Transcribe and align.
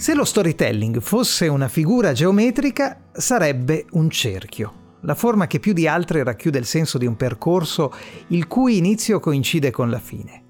Se 0.00 0.14
lo 0.14 0.24
storytelling 0.24 0.98
fosse 1.00 1.46
una 1.46 1.68
figura 1.68 2.14
geometrica, 2.14 3.02
sarebbe 3.12 3.84
un 3.90 4.08
cerchio, 4.08 4.96
la 5.02 5.14
forma 5.14 5.46
che 5.46 5.60
più 5.60 5.74
di 5.74 5.86
altre 5.86 6.24
racchiude 6.24 6.56
il 6.56 6.64
senso 6.64 6.96
di 6.96 7.04
un 7.04 7.16
percorso 7.16 7.92
il 8.28 8.46
cui 8.46 8.78
inizio 8.78 9.20
coincide 9.20 9.70
con 9.70 9.90
la 9.90 9.98
fine. 9.98 10.44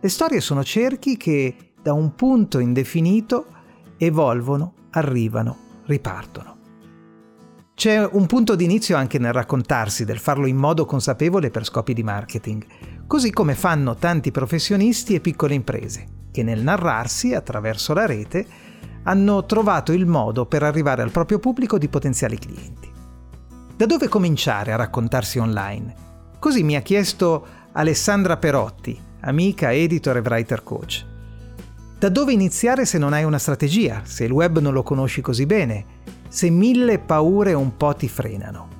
Le 0.00 0.08
storie 0.08 0.40
sono 0.40 0.64
cerchi 0.64 1.18
che, 1.18 1.74
da 1.82 1.92
un 1.92 2.14
punto 2.14 2.58
indefinito, 2.58 3.48
evolvono, 3.98 4.72
arrivano, 4.92 5.58
ripartono. 5.84 6.56
C'è 7.74 8.02
un 8.02 8.24
punto 8.24 8.54
di 8.54 8.64
inizio 8.64 8.96
anche 8.96 9.18
nel 9.18 9.34
raccontarsi, 9.34 10.06
del 10.06 10.18
farlo 10.18 10.46
in 10.46 10.56
modo 10.56 10.86
consapevole 10.86 11.50
per 11.50 11.66
scopi 11.66 11.92
di 11.92 12.02
marketing, 12.02 12.64
così 13.06 13.30
come 13.30 13.54
fanno 13.54 13.96
tanti 13.96 14.30
professionisti 14.30 15.14
e 15.14 15.20
piccole 15.20 15.52
imprese, 15.52 16.06
che 16.32 16.42
nel 16.42 16.62
narrarsi 16.62 17.34
attraverso 17.34 17.92
la 17.92 18.06
rete 18.06 18.65
hanno 19.06 19.44
trovato 19.46 19.92
il 19.92 20.04
modo 20.04 20.46
per 20.46 20.62
arrivare 20.62 21.02
al 21.02 21.10
proprio 21.10 21.38
pubblico 21.38 21.78
di 21.78 21.88
potenziali 21.88 22.38
clienti. 22.38 22.92
Da 23.76 23.86
dove 23.86 24.08
cominciare 24.08 24.72
a 24.72 24.76
raccontarsi 24.76 25.38
online? 25.38 25.94
Così 26.38 26.62
mi 26.62 26.76
ha 26.76 26.80
chiesto 26.80 27.46
Alessandra 27.72 28.36
Perotti, 28.36 28.98
amica, 29.20 29.72
editor 29.72 30.16
e 30.16 30.20
writer 30.20 30.62
coach. 30.62 31.04
Da 31.98 32.08
dove 32.08 32.32
iniziare 32.32 32.84
se 32.84 32.98
non 32.98 33.12
hai 33.12 33.24
una 33.24 33.38
strategia, 33.38 34.02
se 34.04 34.24
il 34.24 34.32
web 34.32 34.58
non 34.58 34.72
lo 34.72 34.82
conosci 34.82 35.20
così 35.20 35.46
bene, 35.46 35.84
se 36.28 36.50
mille 36.50 36.98
paure 36.98 37.52
un 37.52 37.76
po' 37.76 37.94
ti 37.94 38.08
frenano. 38.08 38.75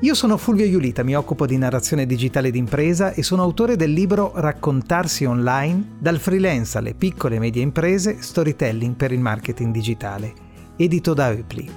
Io 0.00 0.14
sono 0.14 0.36
Fulvio 0.36 0.66
Iulita, 0.66 1.02
mi 1.02 1.16
occupo 1.16 1.46
di 1.46 1.56
narrazione 1.56 2.04
digitale 2.04 2.50
d'impresa 2.50 3.12
e 3.12 3.22
sono 3.22 3.42
autore 3.42 3.76
del 3.76 3.92
libro 3.92 4.32
Raccontarsi 4.34 5.24
online, 5.24 5.96
dal 5.98 6.18
freelance 6.18 6.76
alle 6.76 6.94
piccole 6.94 7.36
e 7.36 7.38
medie 7.38 7.62
imprese, 7.62 8.20
storytelling 8.20 8.94
per 8.94 9.12
il 9.12 9.20
marketing 9.20 9.72
digitale, 9.72 10.34
edito 10.76 11.14
da 11.14 11.30
Eupli. 11.30 11.70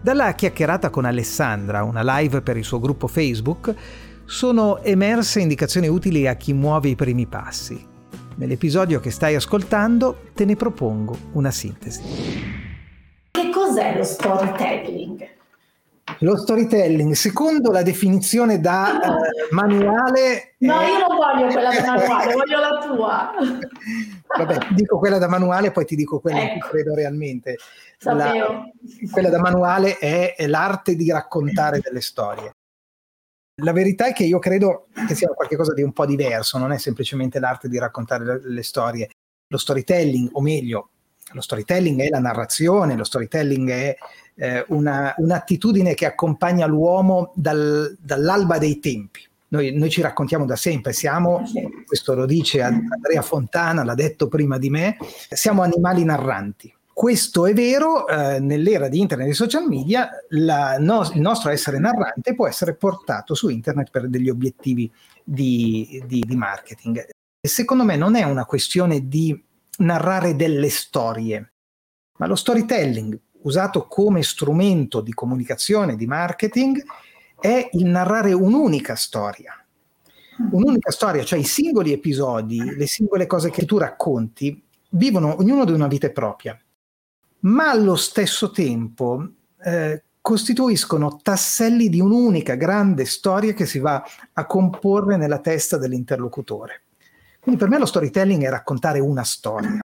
Dalla 0.00 0.34
chiacchierata 0.34 0.90
con 0.90 1.04
Alessandra, 1.04 1.82
una 1.82 2.18
live 2.18 2.42
per 2.42 2.56
il 2.56 2.64
suo 2.64 2.78
gruppo 2.78 3.08
Facebook, 3.08 3.74
sono 4.24 4.80
emerse 4.80 5.40
indicazioni 5.40 5.88
utili 5.88 6.28
a 6.28 6.34
chi 6.34 6.52
muove 6.52 6.90
i 6.90 6.94
primi 6.94 7.26
passi. 7.26 7.84
Nell'episodio 8.36 9.00
che 9.00 9.10
stai 9.10 9.34
ascoltando 9.34 10.28
te 10.32 10.44
ne 10.44 10.54
propongo 10.54 11.16
una 11.32 11.50
sintesi 11.50 12.50
cos'è 13.72 13.96
lo 13.96 14.04
storytelling? 14.04 15.41
Lo 16.18 16.36
storytelling, 16.36 17.12
secondo 17.12 17.70
la 17.70 17.82
definizione 17.82 18.60
da 18.60 18.98
uh, 19.02 19.54
manuale... 19.54 20.54
No, 20.58 20.80
è... 20.80 20.88
io 20.88 20.98
non 21.06 21.16
voglio 21.16 21.46
quella 21.46 21.70
da 21.70 21.84
manuale, 21.84 22.34
voglio 22.34 22.58
la 22.58 22.78
tua. 22.86 23.32
Vabbè, 24.36 24.58
dico 24.74 24.98
quella 24.98 25.18
da 25.18 25.28
manuale, 25.28 25.70
poi 25.70 25.84
ti 25.84 25.94
dico 25.94 26.20
quella 26.20 26.42
ecco. 26.42 26.54
in 26.54 26.60
cui 26.60 26.70
credo 26.70 26.94
realmente. 26.94 27.56
La, 28.00 28.64
quella 29.10 29.28
da 29.30 29.38
manuale 29.38 29.98
è, 29.98 30.34
è 30.34 30.46
l'arte 30.46 30.96
di 30.96 31.10
raccontare 31.10 31.80
delle 31.80 32.00
storie. 32.00 32.52
La 33.62 33.72
verità 33.72 34.06
è 34.06 34.12
che 34.12 34.24
io 34.24 34.38
credo 34.38 34.88
che 35.06 35.14
sia 35.14 35.28
qualcosa 35.28 35.72
di 35.72 35.82
un 35.82 35.92
po' 35.92 36.06
diverso, 36.06 36.58
non 36.58 36.72
è 36.72 36.78
semplicemente 36.78 37.38
l'arte 37.38 37.68
di 37.68 37.78
raccontare 37.78 38.24
le, 38.24 38.40
le 38.42 38.62
storie. 38.62 39.08
Lo 39.48 39.58
storytelling, 39.58 40.30
o 40.32 40.40
meglio, 40.40 40.88
lo 41.32 41.40
storytelling 41.40 42.00
è 42.00 42.08
la 42.08 42.18
narrazione, 42.18 42.96
lo 42.96 43.04
storytelling 43.04 43.70
è 43.70 43.96
eh, 44.42 44.64
una, 44.68 45.14
un'attitudine 45.18 45.94
che 45.94 46.04
accompagna 46.04 46.66
l'uomo 46.66 47.30
dal, 47.36 47.96
dall'alba 48.00 48.58
dei 48.58 48.80
tempi. 48.80 49.20
Noi, 49.48 49.72
noi, 49.72 49.88
ci 49.88 50.00
raccontiamo 50.00 50.46
da 50.46 50.56
sempre, 50.56 50.92
siamo, 50.92 51.42
questo 51.86 52.14
lo 52.14 52.26
dice 52.26 52.60
Andrea 52.62 53.22
Fontana, 53.22 53.84
l'ha 53.84 53.94
detto 53.94 54.26
prima 54.26 54.58
di 54.58 54.68
me, 54.68 54.96
siamo 55.30 55.62
animali 55.62 56.02
narranti. 56.02 56.74
Questo 56.92 57.46
è 57.46 57.52
vero, 57.52 58.08
eh, 58.08 58.40
nell'era 58.40 58.88
di 58.88 58.98
internet 58.98 59.28
e 59.28 59.34
social 59.34 59.68
media 59.68 60.08
la, 60.30 60.76
no, 60.78 61.08
il 61.14 61.20
nostro 61.20 61.50
essere 61.50 61.78
narrante 61.78 62.34
può 62.34 62.48
essere 62.48 62.74
portato 62.74 63.34
su 63.34 63.48
internet 63.48 63.90
per 63.90 64.08
degli 64.08 64.28
obiettivi 64.28 64.90
di, 65.22 66.02
di, 66.06 66.24
di 66.26 66.36
marketing. 66.36 67.06
secondo 67.40 67.84
me 67.84 67.96
non 67.96 68.16
è 68.16 68.24
una 68.24 68.44
questione 68.44 69.06
di 69.06 69.40
narrare 69.78 70.34
delle 70.34 70.70
storie, 70.70 71.52
ma 72.18 72.26
lo 72.26 72.34
storytelling 72.34 73.18
usato 73.42 73.86
come 73.86 74.22
strumento 74.22 75.00
di 75.00 75.12
comunicazione, 75.12 75.96
di 75.96 76.06
marketing, 76.06 76.82
è 77.38 77.68
il 77.72 77.86
narrare 77.86 78.32
un'unica 78.32 78.94
storia. 78.94 79.56
Un'unica 80.50 80.90
storia, 80.90 81.24
cioè 81.24 81.38
i 81.38 81.44
singoli 81.44 81.92
episodi, 81.92 82.76
le 82.76 82.86
singole 82.86 83.26
cose 83.26 83.50
che 83.50 83.64
tu 83.64 83.78
racconti, 83.78 84.62
vivono 84.90 85.36
ognuno 85.38 85.64
di 85.64 85.72
una 85.72 85.86
vita 85.86 86.10
propria, 86.10 86.58
ma 87.40 87.70
allo 87.70 87.96
stesso 87.96 88.50
tempo 88.50 89.28
eh, 89.62 90.02
costituiscono 90.20 91.18
tasselli 91.20 91.88
di 91.88 92.00
un'unica 92.00 92.54
grande 92.54 93.04
storia 93.04 93.52
che 93.52 93.66
si 93.66 93.80
va 93.80 94.02
a 94.32 94.46
comporre 94.46 95.16
nella 95.16 95.40
testa 95.40 95.76
dell'interlocutore. 95.76 96.82
Quindi 97.40 97.60
per 97.60 97.68
me 97.68 97.78
lo 97.78 97.86
storytelling 97.86 98.44
è 98.44 98.48
raccontare 98.48 99.00
una 99.00 99.24
storia. 99.24 99.81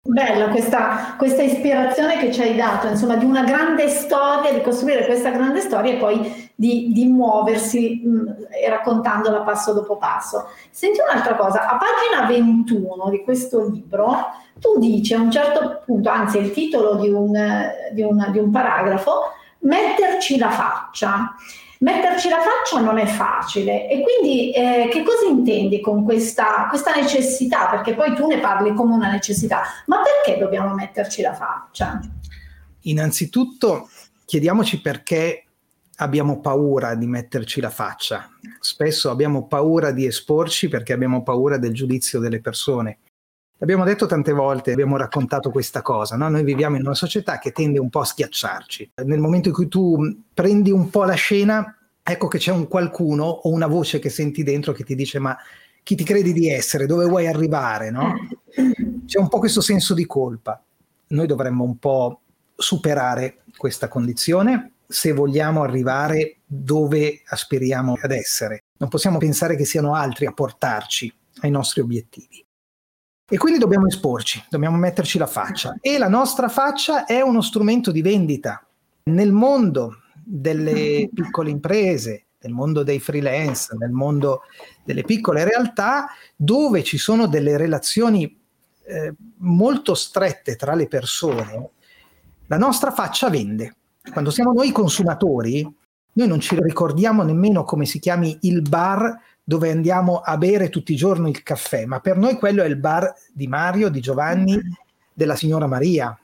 Bella 0.00 0.48
questa, 0.48 1.16
questa, 1.18 1.42
ispirazione 1.42 2.18
che 2.18 2.32
ci 2.32 2.40
hai 2.40 2.56
dato, 2.56 2.86
insomma, 2.86 3.16
di 3.16 3.26
una 3.26 3.42
grande 3.42 3.88
storia, 3.88 4.52
di 4.52 4.62
costruire 4.62 5.04
questa 5.04 5.30
grande 5.30 5.60
storia 5.60 5.92
e 5.92 5.96
poi 5.96 6.50
di, 6.54 6.92
di 6.92 7.04
muoversi 7.04 8.00
mh, 8.02 8.10
mm, 8.10 8.26
raccontandola 8.68 9.40
passo 9.40 9.74
dopo 9.74 9.98
passo. 9.98 10.48
Senti 10.70 11.00
un'altra 11.00 11.34
cosa, 11.36 11.68
a 11.68 11.76
pagina 11.76 12.26
21 12.26 13.10
di 13.10 13.22
questo 13.22 13.68
libro 13.68 14.14
tu 14.58 14.78
dici 14.78 15.14
a 15.14 15.20
un 15.20 15.30
certo 15.30 15.82
punto, 15.84 16.08
anzi 16.08 16.38
il 16.38 16.52
titolo 16.52 16.96
di 16.96 17.10
un, 17.10 17.32
di 17.92 18.02
un, 18.02 18.28
di 18.30 18.38
un 18.38 18.50
paragrafo, 18.50 19.32
metterci 19.60 20.38
la 20.38 20.50
faccia. 20.50 21.34
Metterci 21.80 22.28
la 22.28 22.38
faccia 22.38 22.80
non 22.80 22.98
è 22.98 23.06
facile 23.06 23.88
e 23.88 24.02
quindi 24.02 24.52
eh, 24.52 24.88
che 24.90 25.04
cosa 25.04 25.26
intendi 25.26 25.80
con 25.80 26.02
questa, 26.02 26.66
questa, 26.68 26.92
necessità? 26.94 27.68
Perché 27.68 27.94
poi 27.94 28.14
tu 28.16 28.26
ne 28.26 28.40
parli 28.40 28.74
come 28.74 28.94
una 28.94 29.10
necessità, 29.10 29.62
ma 29.86 29.98
perché 30.02 30.40
dobbiamo 30.40 30.74
metterci 30.74 31.22
la 31.22 31.34
faccia? 31.34 32.00
Innanzitutto 32.82 33.88
chiediamoci 34.24 34.80
perché 34.80 35.44
abbiamo 35.98 36.40
paura 36.40 36.94
di 36.94 37.06
metterci 37.06 37.60
la 37.60 37.70
faccia. 37.70 38.28
Spesso 38.60 39.10
abbiamo 39.10 39.46
paura 39.46 39.92
di 39.92 40.04
esporci 40.04 40.68
perché 40.68 40.92
abbiamo 40.92 41.22
paura 41.22 41.58
del 41.58 41.72
giudizio 41.72 42.18
delle 42.18 42.40
persone. 42.40 42.98
L'abbiamo 43.60 43.84
detto 43.84 44.06
tante 44.06 44.32
volte, 44.32 44.70
abbiamo 44.70 44.96
raccontato 44.96 45.50
questa 45.50 45.82
cosa, 45.82 46.16
no? 46.16 46.28
noi 46.28 46.44
viviamo 46.44 46.76
in 46.76 46.82
una 46.82 46.94
società 46.94 47.38
che 47.38 47.50
tende 47.50 47.80
un 47.80 47.90
po' 47.90 48.00
a 48.00 48.04
schiacciarci. 48.04 48.92
Nel 49.04 49.18
momento 49.18 49.48
in 49.48 49.54
cui 49.54 49.66
tu 49.66 49.98
prendi 50.32 50.70
un 50.70 50.90
po' 50.90 51.02
la 51.02 51.14
scena, 51.14 51.76
ecco 52.00 52.28
che 52.28 52.38
c'è 52.38 52.52
un 52.52 52.68
qualcuno 52.68 53.24
o 53.24 53.50
una 53.50 53.66
voce 53.66 53.98
che 53.98 54.10
senti 54.10 54.44
dentro 54.44 54.72
che 54.72 54.84
ti 54.84 54.94
dice 54.94 55.18
ma 55.18 55.36
chi 55.82 55.96
ti 55.96 56.04
credi 56.04 56.32
di 56.32 56.48
essere, 56.48 56.86
dove 56.86 57.06
vuoi 57.06 57.26
arrivare, 57.26 57.90
no? 57.90 58.14
C'è 59.06 59.18
un 59.18 59.28
po' 59.28 59.38
questo 59.38 59.62
senso 59.62 59.94
di 59.94 60.04
colpa. 60.04 60.62
Noi 61.08 61.26
dovremmo 61.26 61.64
un 61.64 61.78
po' 61.78 62.20
superare 62.54 63.38
questa 63.56 63.88
condizione 63.88 64.72
se 64.86 65.12
vogliamo 65.12 65.62
arrivare 65.62 66.40
dove 66.44 67.22
aspiriamo 67.24 67.96
ad 68.00 68.10
essere. 68.10 68.64
Non 68.76 68.90
possiamo 68.90 69.18
pensare 69.18 69.56
che 69.56 69.64
siano 69.64 69.94
altri 69.94 70.26
a 70.26 70.32
portarci 70.32 71.12
ai 71.40 71.50
nostri 71.50 71.80
obiettivi. 71.80 72.44
E 73.30 73.36
quindi 73.36 73.58
dobbiamo 73.58 73.86
esporci, 73.86 74.42
dobbiamo 74.48 74.78
metterci 74.78 75.18
la 75.18 75.26
faccia. 75.26 75.76
E 75.82 75.98
la 75.98 76.08
nostra 76.08 76.48
faccia 76.48 77.04
è 77.04 77.20
uno 77.20 77.42
strumento 77.42 77.90
di 77.90 78.00
vendita. 78.00 78.66
Nel 79.04 79.32
mondo 79.32 80.02
delle 80.24 81.10
piccole 81.12 81.50
imprese, 81.50 82.28
nel 82.40 82.52
mondo 82.52 82.82
dei 82.82 83.00
freelance, 83.00 83.76
nel 83.78 83.90
mondo 83.90 84.42
delle 84.82 85.02
piccole 85.02 85.44
realtà, 85.44 86.08
dove 86.34 86.82
ci 86.82 86.96
sono 86.96 87.26
delle 87.26 87.58
relazioni 87.58 88.24
eh, 88.86 89.14
molto 89.38 89.94
strette 89.94 90.56
tra 90.56 90.74
le 90.74 90.88
persone, 90.88 91.70
la 92.46 92.56
nostra 92.56 92.90
faccia 92.92 93.28
vende. 93.28 93.76
Quando 94.10 94.30
siamo 94.30 94.52
noi 94.52 94.72
consumatori, 94.72 95.70
noi 96.18 96.26
non 96.26 96.40
ci 96.40 96.60
ricordiamo 96.60 97.22
nemmeno 97.22 97.62
come 97.62 97.86
si 97.86 98.00
chiami 98.00 98.38
il 98.42 98.62
bar 98.62 99.16
dove 99.44 99.70
andiamo 99.70 100.18
a 100.18 100.36
bere 100.36 100.68
tutti 100.68 100.92
i 100.92 100.96
giorni 100.96 101.30
il 101.30 101.44
caffè, 101.44 101.86
ma 101.86 102.00
per 102.00 102.16
noi 102.16 102.34
quello 102.34 102.62
è 102.62 102.66
il 102.66 102.76
bar 102.76 103.14
di 103.32 103.46
Mario, 103.46 103.88
di 103.88 104.00
Giovanni, 104.00 104.60
della 105.14 105.36
signora 105.36 105.68
Maria. 105.68 106.18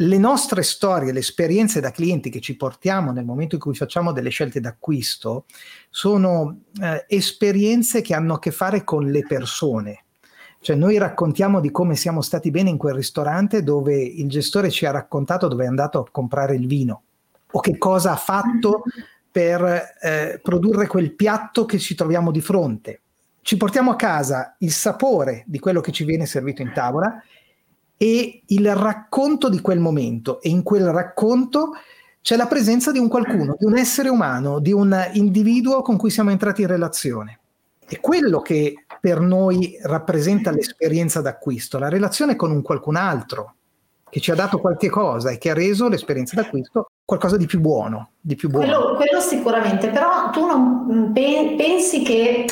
le 0.00 0.18
nostre 0.18 0.62
storie, 0.62 1.12
le 1.12 1.18
esperienze 1.20 1.80
da 1.80 1.90
clienti 1.90 2.30
che 2.30 2.40
ci 2.40 2.56
portiamo 2.56 3.10
nel 3.10 3.24
momento 3.24 3.56
in 3.56 3.60
cui 3.60 3.74
facciamo 3.74 4.12
delle 4.12 4.28
scelte 4.28 4.60
d'acquisto 4.60 5.46
sono 5.90 6.60
eh, 6.80 7.04
esperienze 7.08 8.00
che 8.00 8.14
hanno 8.14 8.34
a 8.34 8.38
che 8.38 8.52
fare 8.52 8.84
con 8.84 9.06
le 9.10 9.26
persone. 9.26 10.04
Cioè 10.60 10.76
noi 10.76 10.98
raccontiamo 10.98 11.58
di 11.58 11.72
come 11.72 11.96
siamo 11.96 12.20
stati 12.20 12.50
bene 12.50 12.70
in 12.70 12.76
quel 12.76 12.94
ristorante 12.94 13.64
dove 13.64 13.96
il 13.96 14.28
gestore 14.28 14.70
ci 14.70 14.86
ha 14.86 14.90
raccontato 14.90 15.48
dove 15.48 15.64
è 15.64 15.68
andato 15.68 15.98
a 16.00 16.10
comprare 16.10 16.54
il 16.54 16.66
vino 16.66 17.02
o 17.50 17.60
che 17.60 17.78
cosa 17.78 18.12
ha 18.12 18.16
fatto 18.16 18.82
per 19.38 19.94
eh, 20.00 20.40
produrre 20.42 20.88
quel 20.88 21.14
piatto 21.14 21.64
che 21.64 21.78
ci 21.78 21.94
troviamo 21.94 22.32
di 22.32 22.40
fronte. 22.40 23.02
Ci 23.40 23.56
portiamo 23.56 23.92
a 23.92 23.96
casa 23.96 24.56
il 24.58 24.72
sapore 24.72 25.44
di 25.46 25.60
quello 25.60 25.80
che 25.80 25.92
ci 25.92 26.02
viene 26.02 26.26
servito 26.26 26.60
in 26.60 26.72
tavola 26.72 27.22
e 27.96 28.42
il 28.44 28.74
racconto 28.74 29.48
di 29.48 29.60
quel 29.60 29.78
momento 29.78 30.40
e 30.40 30.48
in 30.48 30.64
quel 30.64 30.90
racconto 30.90 31.70
c'è 32.20 32.34
la 32.34 32.48
presenza 32.48 32.90
di 32.90 32.98
un 32.98 33.06
qualcuno, 33.06 33.54
di 33.56 33.64
un 33.64 33.78
essere 33.78 34.08
umano, 34.08 34.58
di 34.58 34.72
un 34.72 35.08
individuo 35.12 35.82
con 35.82 35.96
cui 35.96 36.10
siamo 36.10 36.30
entrati 36.30 36.62
in 36.62 36.66
relazione. 36.66 37.38
È 37.86 38.00
quello 38.00 38.40
che 38.40 38.86
per 39.00 39.20
noi 39.20 39.78
rappresenta 39.82 40.50
l'esperienza 40.50 41.20
d'acquisto, 41.20 41.78
la 41.78 41.88
relazione 41.88 42.34
con 42.34 42.50
un 42.50 42.60
qualcun 42.60 42.96
altro 42.96 43.57
che 44.10 44.20
ci 44.20 44.30
ha 44.30 44.34
dato 44.34 44.58
qualche 44.58 44.88
cosa 44.88 45.30
e 45.30 45.38
che 45.38 45.50
ha 45.50 45.54
reso 45.54 45.88
l'esperienza 45.88 46.36
d'acquisto 46.36 46.90
qualcosa 47.04 47.36
di 47.36 47.46
più 47.46 47.60
buono. 47.60 48.10
Di 48.20 48.34
più 48.34 48.48
buono. 48.48 48.66
Quello, 48.66 48.96
quello 48.96 49.20
sicuramente, 49.20 49.88
però 49.88 50.30
tu 50.30 50.46
non 50.46 51.10
pensi 51.12 52.02
che 52.02 52.46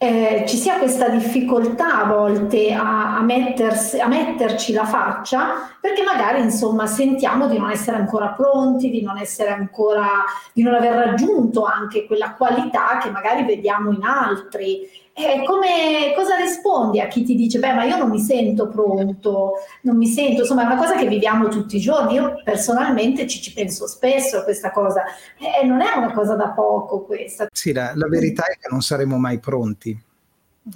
eh, 0.00 0.44
ci 0.46 0.56
sia 0.56 0.78
questa 0.78 1.08
difficoltà 1.08 2.04
a 2.04 2.06
volte 2.06 2.72
a, 2.72 3.18
a, 3.18 3.22
mettersi, 3.22 3.98
a, 3.98 4.06
metterci 4.06 4.72
la 4.72 4.84
faccia 4.84 5.77
perché 5.80 6.02
magari 6.02 6.42
insomma 6.42 6.86
sentiamo 6.86 7.46
di 7.48 7.58
non 7.58 7.70
essere 7.70 7.96
ancora 7.96 8.28
pronti, 8.28 8.90
di 8.90 9.02
non 9.02 9.18
essere 9.18 9.50
ancora, 9.50 10.24
di 10.52 10.62
non 10.62 10.74
aver 10.74 10.94
raggiunto 10.94 11.64
anche 11.64 12.06
quella 12.06 12.34
qualità 12.34 12.98
che 13.00 13.10
magari 13.10 13.44
vediamo 13.44 13.92
in 13.92 14.02
altri 14.02 15.06
eh, 15.18 15.42
come, 15.44 16.12
cosa 16.14 16.36
rispondi 16.36 17.00
a 17.00 17.08
chi 17.08 17.24
ti 17.24 17.34
dice, 17.34 17.58
beh, 17.58 17.72
ma 17.72 17.82
io 17.82 17.96
non 17.96 18.08
mi 18.08 18.20
sento 18.20 18.68
pronto, 18.68 19.54
non 19.82 19.96
mi 19.96 20.06
sento, 20.06 20.42
insomma, 20.42 20.62
è 20.62 20.66
una 20.66 20.76
cosa 20.76 20.94
che 20.94 21.08
viviamo 21.08 21.48
tutti 21.48 21.76
i 21.76 21.80
giorni. 21.80 22.14
Io 22.14 22.40
personalmente 22.44 23.26
ci, 23.26 23.42
ci 23.42 23.52
penso 23.52 23.88
spesso 23.88 24.38
a 24.38 24.44
questa 24.44 24.70
cosa. 24.70 25.02
Eh, 25.36 25.66
non 25.66 25.80
è 25.80 25.92
una 25.96 26.12
cosa 26.12 26.36
da 26.36 26.50
poco 26.50 27.02
questa. 27.02 27.48
Sì, 27.50 27.72
la, 27.72 27.90
la 27.96 28.06
verità 28.06 28.44
è 28.44 28.56
che 28.60 28.68
non 28.70 28.80
saremo 28.80 29.18
mai 29.18 29.40
pronti. 29.40 30.00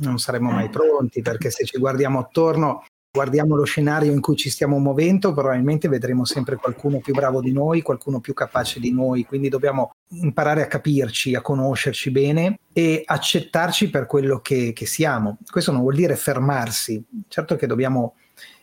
Non 0.00 0.18
saremo 0.18 0.50
mai 0.50 0.64
eh. 0.64 0.70
pronti 0.70 1.22
perché 1.22 1.50
se 1.50 1.64
ci 1.64 1.78
guardiamo 1.78 2.18
attorno 2.18 2.82
guardiamo 3.14 3.56
lo 3.56 3.64
scenario 3.64 4.10
in 4.10 4.22
cui 4.22 4.36
ci 4.36 4.48
stiamo 4.48 4.78
muovendo, 4.78 5.34
probabilmente 5.34 5.86
vedremo 5.86 6.24
sempre 6.24 6.56
qualcuno 6.56 6.98
più 6.98 7.12
bravo 7.12 7.42
di 7.42 7.52
noi, 7.52 7.82
qualcuno 7.82 8.20
più 8.20 8.32
capace 8.32 8.80
di 8.80 8.90
noi, 8.90 9.26
quindi 9.26 9.50
dobbiamo 9.50 9.90
imparare 10.12 10.62
a 10.62 10.66
capirci, 10.66 11.34
a 11.34 11.42
conoscerci 11.42 12.10
bene 12.10 12.60
e 12.72 13.02
accettarci 13.04 13.90
per 13.90 14.06
quello 14.06 14.40
che, 14.40 14.72
che 14.72 14.86
siamo. 14.86 15.36
Questo 15.46 15.72
non 15.72 15.82
vuol 15.82 15.94
dire 15.94 16.16
fermarsi, 16.16 17.04
certo 17.28 17.54
che 17.56 17.66
dobbiamo 17.66 18.14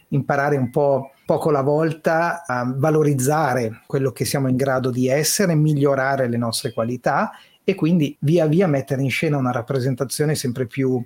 imparare 0.09 0.57
un 0.57 0.71
po' 0.71 1.11
poco 1.27 1.49
alla 1.49 1.61
volta 1.61 2.43
a 2.43 2.73
valorizzare 2.75 3.83
quello 3.85 4.11
che 4.11 4.25
siamo 4.25 4.47
in 4.47 4.55
grado 4.55 4.89
di 4.89 5.07
essere, 5.07 5.53
migliorare 5.53 6.27
le 6.27 6.37
nostre 6.37 6.73
qualità 6.73 7.29
e 7.63 7.75
quindi 7.75 8.17
via 8.21 8.47
via 8.47 8.65
mettere 8.65 9.03
in 9.03 9.11
scena 9.11 9.37
una 9.37 9.51
rappresentazione 9.51 10.33
sempre 10.33 10.65
più 10.65 11.05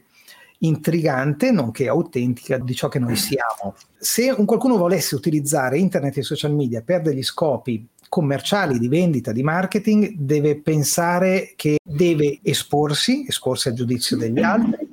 intrigante 0.63 1.51
nonché 1.51 1.88
autentica 1.88 2.57
di 2.57 2.75
ciò 2.75 2.88
che 2.88 3.00
noi 3.00 3.15
siamo. 3.15 3.75
Se 3.98 4.33
un 4.36 4.45
qualcuno 4.45 4.77
volesse 4.77 5.15
utilizzare 5.15 5.77
internet 5.77 6.18
e 6.18 6.24
social 6.24 6.54
media 6.54 6.81
per 6.81 7.01
degli 7.01 7.24
scopi 7.24 7.88
commerciali, 8.10 8.77
di 8.77 8.88
vendita, 8.88 9.31
di 9.31 9.42
marketing, 9.42 10.13
deve 10.18 10.62
pensare 10.62 11.54
che 11.56 11.77
deve 11.83 12.39
esporsi, 12.44 13.25
esporsi 13.27 13.69
al 13.69 13.74
giudizio 13.74 14.18
degli 14.18 14.39
altri 14.39 14.88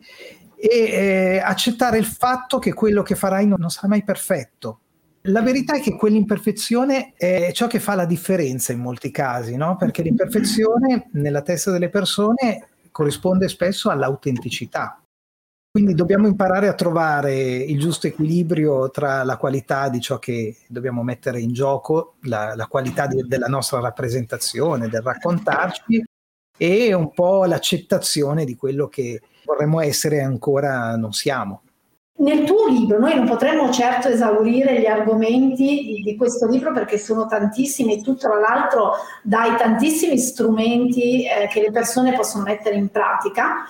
e 0.56 0.68
eh, 0.68 1.40
accettare 1.42 1.98
il 1.98 2.06
fatto 2.06 2.58
che 2.58 2.72
quello 2.72 3.02
che 3.02 3.14
farai 3.14 3.46
non, 3.46 3.60
non 3.60 3.70
sarà 3.70 3.88
mai 3.88 4.04
perfetto. 4.04 4.80
La 5.24 5.42
verità 5.42 5.74
è 5.74 5.80
che 5.80 5.96
quell'imperfezione 5.96 7.12
è 7.14 7.50
ciò 7.52 7.66
che 7.66 7.78
fa 7.78 7.94
la 7.94 8.06
differenza 8.06 8.72
in 8.72 8.80
molti 8.80 9.10
casi, 9.10 9.54
no? 9.54 9.76
perché 9.76 10.00
l'imperfezione 10.00 11.08
nella 11.12 11.42
testa 11.42 11.70
delle 11.70 11.90
persone 11.90 12.68
corrisponde 12.90 13.48
spesso 13.48 13.90
all'autenticità. 13.90 14.99
Quindi 15.72 15.94
dobbiamo 15.94 16.26
imparare 16.26 16.66
a 16.66 16.74
trovare 16.74 17.32
il 17.32 17.78
giusto 17.78 18.08
equilibrio 18.08 18.90
tra 18.90 19.22
la 19.22 19.36
qualità 19.36 19.88
di 19.88 20.00
ciò 20.00 20.18
che 20.18 20.56
dobbiamo 20.66 21.04
mettere 21.04 21.38
in 21.38 21.52
gioco, 21.52 22.14
la, 22.22 22.56
la 22.56 22.66
qualità 22.66 23.06
di, 23.06 23.22
della 23.28 23.46
nostra 23.46 23.78
rappresentazione, 23.78 24.88
del 24.88 25.00
raccontarci 25.00 26.04
e 26.58 26.92
un 26.92 27.12
po' 27.12 27.44
l'accettazione 27.44 28.44
di 28.44 28.56
quello 28.56 28.88
che 28.88 29.20
vorremmo 29.44 29.80
essere 29.80 30.16
e 30.16 30.22
ancora 30.22 30.96
non 30.96 31.12
siamo. 31.12 31.62
Nel 32.18 32.44
tuo 32.44 32.66
libro, 32.66 32.98
noi 32.98 33.14
non 33.14 33.26
potremmo 33.26 33.70
certo 33.70 34.08
esaurire 34.08 34.80
gli 34.80 34.86
argomenti 34.86 35.84
di, 35.84 36.02
di, 36.02 36.16
questo 36.16 36.48
libro 36.48 36.72
perché 36.72 36.98
sono 36.98 37.26
tantissimi 37.26 38.02
tu 38.02 38.16
tra 38.16 38.34
l'altro 38.38 38.94
dai 39.22 39.56
tantissimi 39.56 40.18
strumenti 40.18 41.24
eh, 41.24 41.46
che 41.46 41.60
le 41.62 41.70
persone 41.70 42.12
possono 42.14 42.42
mettere 42.42 42.74
in 42.74 42.90
pratica 42.90 43.64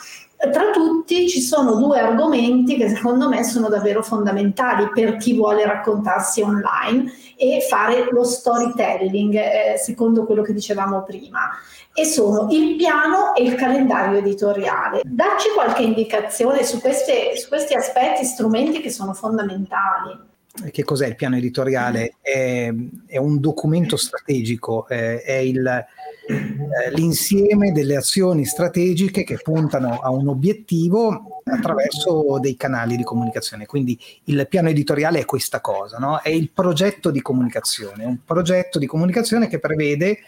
tra 0.49 0.71
tutti 0.71 1.29
ci 1.29 1.43
sono 1.43 1.75
due 1.75 1.99
argomenti 1.99 2.77
che 2.77 2.89
secondo 2.89 3.29
me 3.29 3.45
sono 3.45 3.69
davvero 3.69 4.03
fondamentali 4.03 4.89
per 4.95 5.17
chi 5.17 5.35
vuole 5.35 5.67
raccontarsi 5.67 6.41
online 6.41 7.13
e 7.37 7.67
fare 7.69 8.09
lo 8.11 8.25
storytelling, 8.25 9.35
eh, 9.35 9.75
secondo 9.77 10.25
quello 10.25 10.43
che 10.43 10.55
dicevamo 10.55 11.03
prima, 11.03 11.51
e 11.93 12.05
sono 12.07 12.49
il 12.51 12.77
piano 12.77 13.35
e 13.35 13.43
il 13.43 13.55
calendario 13.55 14.19
editoriale. 14.19 15.03
Dacci 15.05 15.51
qualche 15.55 15.83
indicazione 15.83 16.65
su, 16.65 16.81
queste, 16.81 17.37
su 17.37 17.49
questi 17.49 17.75
aspetti, 17.75 18.25
strumenti 18.25 18.81
che 18.81 18.91
sono 18.91 19.13
fondamentali. 19.13 20.29
Che 20.71 20.85
cos'è 20.85 21.07
il 21.07 21.17
piano 21.17 21.37
editoriale? 21.37 22.15
È, 22.21 22.73
è 23.07 23.17
un 23.19 23.41
documento 23.41 23.97
strategico, 23.97 24.87
è, 24.89 25.23
è 25.23 25.37
il, 25.37 25.87
eh, 26.31 26.91
l'insieme 26.95 27.73
delle 27.73 27.97
azioni 27.97 28.45
strategiche 28.45 29.25
che 29.25 29.39
puntano 29.43 29.99
a 29.99 30.11
un 30.11 30.29
obiettivo 30.29 31.41
attraverso 31.45 32.39
dei 32.41 32.57
canali 32.57 32.97
di 32.97 33.03
comunicazione. 33.03 33.67
Quindi 33.67 33.99
il 34.25 34.47
piano 34.49 34.69
editoriale 34.69 35.21
è 35.21 35.25
questa 35.25 35.61
cosa, 35.61 35.99
no? 35.99 36.19
è 36.21 36.29
il 36.31 36.51
progetto 36.53 37.11
di 37.11 37.21
comunicazione, 37.21 38.05
un 38.05 38.19
progetto 38.25 38.79
di 38.79 38.87
comunicazione 38.87 39.49
che 39.49 39.59
prevede 39.59 40.19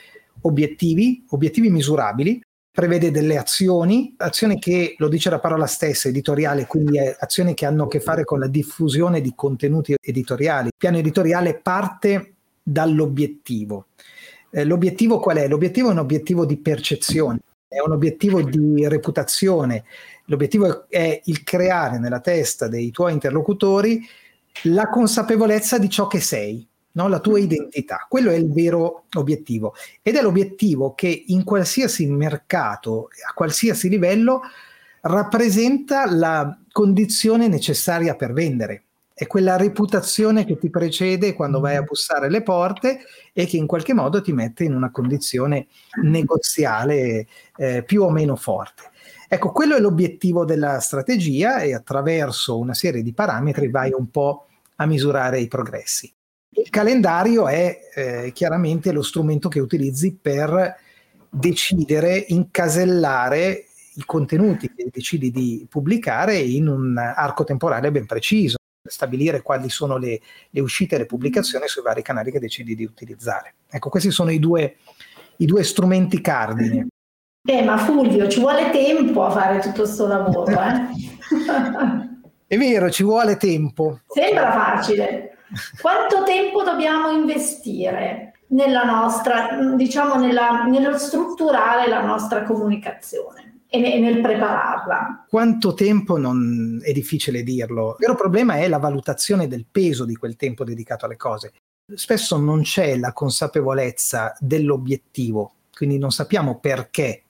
obiettivi, 0.42 1.24
obiettivi 1.30 1.70
misurabili, 1.70 2.40
prevede 2.72 3.10
delle 3.10 3.36
azioni, 3.36 4.14
azioni 4.16 4.58
che, 4.58 4.94
lo 4.96 5.08
dice 5.08 5.28
la 5.28 5.38
parola 5.38 5.66
stessa, 5.66 6.08
editoriale, 6.08 6.66
quindi 6.66 6.98
azioni 6.98 7.52
che 7.52 7.66
hanno 7.66 7.84
a 7.84 7.88
che 7.88 8.00
fare 8.00 8.24
con 8.24 8.38
la 8.38 8.48
diffusione 8.48 9.20
di 9.20 9.34
contenuti 9.36 9.94
editoriali. 10.00 10.68
Il 10.68 10.74
piano 10.78 10.96
editoriale 10.96 11.58
parte 11.58 12.34
dall'obiettivo. 12.62 13.86
Eh, 14.54 14.64
l'obiettivo 14.64 15.18
qual 15.18 15.38
è? 15.38 15.48
L'obiettivo 15.48 15.88
è 15.88 15.92
un 15.92 15.98
obiettivo 15.98 16.44
di 16.44 16.58
percezione, 16.58 17.38
è 17.66 17.80
un 17.80 17.92
obiettivo 17.92 18.42
di 18.42 18.86
reputazione. 18.86 19.84
L'obiettivo 20.26 20.90
è 20.90 21.22
il 21.24 21.42
creare 21.42 21.98
nella 21.98 22.20
testa 22.20 22.68
dei 22.68 22.90
tuoi 22.90 23.14
interlocutori 23.14 24.06
la 24.64 24.90
consapevolezza 24.90 25.78
di 25.78 25.88
ciò 25.88 26.06
che 26.06 26.20
sei, 26.20 26.68
no? 26.92 27.08
la 27.08 27.20
tua 27.20 27.38
identità. 27.38 28.06
Quello 28.06 28.30
è 28.30 28.34
il 28.34 28.52
vero 28.52 29.04
obiettivo 29.14 29.74
ed 30.02 30.16
è 30.16 30.22
l'obiettivo 30.22 30.92
che 30.92 31.24
in 31.28 31.44
qualsiasi 31.44 32.06
mercato, 32.06 33.08
a 33.26 33.32
qualsiasi 33.32 33.88
livello, 33.88 34.42
rappresenta 35.00 36.04
la 36.14 36.58
condizione 36.70 37.48
necessaria 37.48 38.14
per 38.16 38.34
vendere 38.34 38.84
è 39.14 39.26
quella 39.26 39.56
reputazione 39.56 40.44
che 40.44 40.58
ti 40.58 40.70
precede 40.70 41.34
quando 41.34 41.60
vai 41.60 41.76
a 41.76 41.82
mm. 41.82 41.86
bussare 41.86 42.30
le 42.30 42.42
porte 42.42 43.00
e 43.32 43.46
che 43.46 43.56
in 43.56 43.66
qualche 43.66 43.94
modo 43.94 44.20
ti 44.22 44.32
mette 44.32 44.64
in 44.64 44.74
una 44.74 44.90
condizione 44.90 45.66
negoziale 46.02 47.26
eh, 47.56 47.82
più 47.82 48.02
o 48.02 48.10
meno 48.10 48.36
forte. 48.36 48.90
Ecco, 49.28 49.50
quello 49.50 49.76
è 49.76 49.80
l'obiettivo 49.80 50.44
della 50.44 50.78
strategia 50.80 51.60
e 51.60 51.74
attraverso 51.74 52.58
una 52.58 52.74
serie 52.74 53.02
di 53.02 53.14
parametri 53.14 53.70
vai 53.70 53.92
un 53.96 54.10
po' 54.10 54.46
a 54.76 54.86
misurare 54.86 55.40
i 55.40 55.48
progressi. 55.48 56.12
Il 56.54 56.68
calendario 56.68 57.48
è 57.48 57.78
eh, 57.94 58.30
chiaramente 58.34 58.92
lo 58.92 59.02
strumento 59.02 59.48
che 59.48 59.58
utilizzi 59.58 60.18
per 60.20 60.76
decidere, 61.30 62.26
incasellare 62.28 63.68
i 63.94 64.04
contenuti 64.04 64.70
che 64.74 64.88
decidi 64.90 65.30
di 65.30 65.66
pubblicare 65.68 66.36
in 66.36 66.68
un 66.68 66.96
arco 66.98 67.44
temporale 67.44 67.90
ben 67.90 68.04
preciso 68.04 68.56
stabilire 68.90 69.42
quali 69.42 69.68
sono 69.68 69.96
le, 69.96 70.20
le, 70.50 70.60
uscite 70.60 70.96
e 70.96 70.98
le 70.98 71.06
pubblicazioni 71.06 71.68
sui 71.68 71.82
vari 71.82 72.02
canali 72.02 72.30
che 72.30 72.40
decidi 72.40 72.74
di 72.74 72.84
utilizzare. 72.84 73.54
Ecco, 73.70 73.88
questi 73.88 74.10
sono 74.10 74.30
i 74.30 74.38
due, 74.38 74.76
i 75.36 75.46
due 75.46 75.62
strumenti 75.62 76.20
cardine. 76.20 76.88
Eh, 77.44 77.62
ma 77.62 77.76
Fulvio, 77.76 78.28
ci 78.28 78.40
vuole 78.40 78.70
tempo 78.70 79.24
a 79.24 79.30
fare 79.30 79.60
tutto 79.60 79.82
questo 79.82 80.06
lavoro, 80.06 80.50
eh? 80.50 82.10
È 82.46 82.56
vero, 82.56 82.90
ci 82.90 83.02
vuole 83.02 83.36
tempo. 83.36 84.00
Sembra 84.06 84.52
facile. 84.52 85.38
Quanto 85.80 86.22
tempo 86.24 86.62
dobbiamo 86.62 87.10
investire 87.10 88.34
nella 88.48 88.84
nostra, 88.84 89.74
diciamo, 89.74 90.16
nella, 90.16 90.64
nello 90.64 90.98
strutturare 90.98 91.88
la 91.88 92.02
nostra 92.02 92.42
comunicazione? 92.42 93.51
E 93.72 93.98
nel 93.98 94.20
prepararla. 94.20 95.24
Quanto 95.26 95.72
tempo 95.72 96.18
non 96.18 96.78
è 96.82 96.92
difficile 96.92 97.42
dirlo. 97.42 97.92
Il 97.92 97.96
vero 98.00 98.14
problema 98.14 98.56
è 98.56 98.68
la 98.68 98.76
valutazione 98.76 99.48
del 99.48 99.64
peso 99.70 100.04
di 100.04 100.14
quel 100.14 100.36
tempo 100.36 100.62
dedicato 100.62 101.06
alle 101.06 101.16
cose. 101.16 101.54
Spesso 101.94 102.36
non 102.36 102.60
c'è 102.60 102.96
la 102.98 103.14
consapevolezza 103.14 104.36
dell'obiettivo, 104.38 105.54
quindi 105.74 105.96
non 105.96 106.10
sappiamo 106.10 106.58
perché 106.60 107.22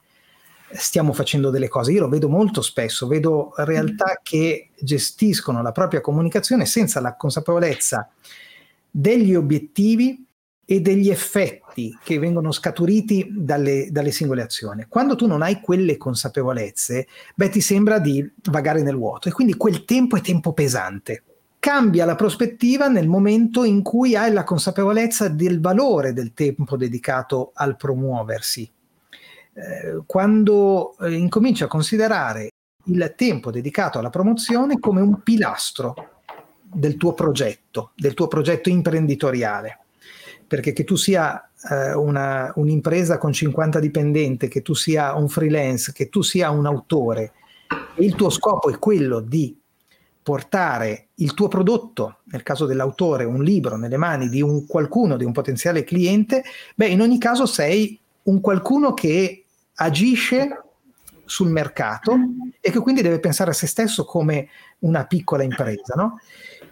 stiamo 0.73 1.13
facendo 1.13 1.51
delle 1.51 1.69
cose. 1.69 1.93
Io 1.93 2.01
lo 2.01 2.09
vedo 2.09 2.29
molto 2.29 2.61
spesso, 2.61 3.07
vedo 3.07 3.53
realtà 3.59 4.17
mm. 4.19 4.23
che 4.25 4.71
gestiscono 4.81 5.63
la 5.63 5.73
propria 5.73 6.01
comunicazione 6.01 6.67
senza 6.67 7.01
la 7.01 7.15
consapevolezza 7.15 8.11
degli 8.91 9.37
obiettivi 9.37 10.27
e 10.65 10.81
degli 10.81 11.11
effetti 11.11 11.97
che 12.03 12.19
vengono 12.19 12.53
scaturiti 12.53 13.29
dalle, 13.31 13.89
dalle, 13.91 14.13
singole 14.13 14.43
azioni. 14.43 14.87
Quando 14.89 15.17
tu 15.17 15.27
non 15.27 15.43
hai 15.43 15.61
quelle 15.61 15.97
consapevolezze, 15.97 17.07
beh, 17.35 17.49
ti 17.49 17.61
sembra 17.61 17.99
di 17.99 18.29
vagare 18.45 18.83
nel 18.83 18.97
vuoto 18.97 19.29
e 19.29 19.33
quindi 19.33 19.55
quel 19.55 19.85
tempo 19.85 20.17
è 20.17 20.21
tempo 20.21 20.53
pesante. 20.53 21.25
Cambia 21.59 22.05
la 22.05 22.15
prospettiva 22.15 22.89
nel 22.89 23.09
momento 23.09 23.65
in 23.65 23.83
cui 23.83 24.17
hai 24.17 24.33
la 24.33 24.45
consapevolezza 24.45 25.29
del 25.29 25.61
valore 25.61 26.13
del 26.13 26.33
tempo 26.33 26.77
dedicato 26.77 27.51
al 27.55 27.77
promuoversi. 27.77 28.71
Eh, 29.55 30.03
quando 30.07 30.97
eh, 30.99 31.13
incominci 31.13 31.63
a 31.63 31.69
considerare 31.69 32.51
il 32.87 33.13
tempo 33.17 33.51
dedicato 33.51 33.99
alla 33.99 34.11
promozione 34.11 34.81
come 34.81 35.01
un 35.01 35.23
pilastro 35.23 35.95
del 36.63 36.97
tuo 36.97 37.13
progetto, 37.13 37.93
del 37.95 38.15
tuo 38.15 38.27
progetto 38.27 38.69
imprenditoriale 38.69 39.82
perché 40.53 40.75
che 40.75 40.85
tu 40.85 40.97
sia 40.97 41.49
eh, 41.71 41.95
una, 41.95 42.53
un'impresa 42.57 43.17
con 43.17 43.33
50 43.33 43.81
dipendenti, 43.81 44.49
che 44.49 44.61
tu 44.61 44.75
sia 44.75 45.15
un 45.15 45.31
freelance, 45.31 45.93
che 45.95 46.11
tu 46.11 46.21
sia 46.21 46.51
un 46.51 46.67
autore, 46.67 47.33
il 47.97 48.15
tuo 48.15 48.29
scopo 48.29 48.69
è 48.69 48.79
quello 48.79 49.21
di 49.21 49.59
portare 50.23 51.07
il 51.15 51.33
tuo 51.33 51.49
prodotto, 51.49 52.19
nel 52.25 52.43
caso 52.43 52.67
dell'autore, 52.67 53.25
un 53.25 53.43
libro 53.43 53.79
nelle 53.79 53.97
mani 53.97 54.29
di 54.29 54.43
un 54.43 54.67
qualcuno, 54.67 55.17
di 55.17 55.25
un 55.25 55.33
potenziale 55.33 55.85
cliente, 55.85 56.45
beh, 56.75 56.89
in 56.89 57.01
ogni 57.01 57.17
caso 57.17 57.47
sei 57.47 57.99
un 58.25 58.43
qualcuno 58.43 58.93
che 58.93 59.47
agisce 59.77 60.65
sul 61.25 61.49
mercato 61.49 62.15
e 62.61 62.71
che 62.71 62.79
quindi 62.81 63.01
deve 63.01 63.21
pensare 63.21 63.53
a 63.53 63.55
se 63.55 63.67
stesso 63.67 64.05
come 64.05 64.49
una 64.81 65.07
piccola 65.07 65.45
impresa, 65.45 65.95
no? 65.97 66.19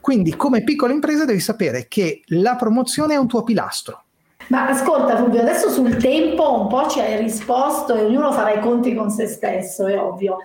Quindi 0.01 0.35
come 0.35 0.63
piccola 0.63 0.93
impresa 0.93 1.25
devi 1.25 1.41
sapere 1.41 1.87
che 1.89 2.23
la 2.27 2.57
promozione 2.57 3.15
è 3.15 3.17
un 3.19 3.29
tuo 3.29 3.43
pilastro. 3.43 4.05
Ma 4.49 4.67
ascolta 4.67 5.17
Fulvio, 5.17 5.41
adesso 5.41 5.69
sul 5.69 5.97
tempo 5.97 6.61
un 6.61 6.67
po' 6.67 6.89
ci 6.89 6.99
hai 7.01 7.17
risposto 7.19 7.95
e 7.95 8.05
ognuno 8.05 8.33
farà 8.33 8.53
i 8.53 8.61
conti 8.61 8.95
con 8.95 9.11
se 9.11 9.27
stesso, 9.27 9.87
è 9.87 9.97
ovvio. 9.99 10.39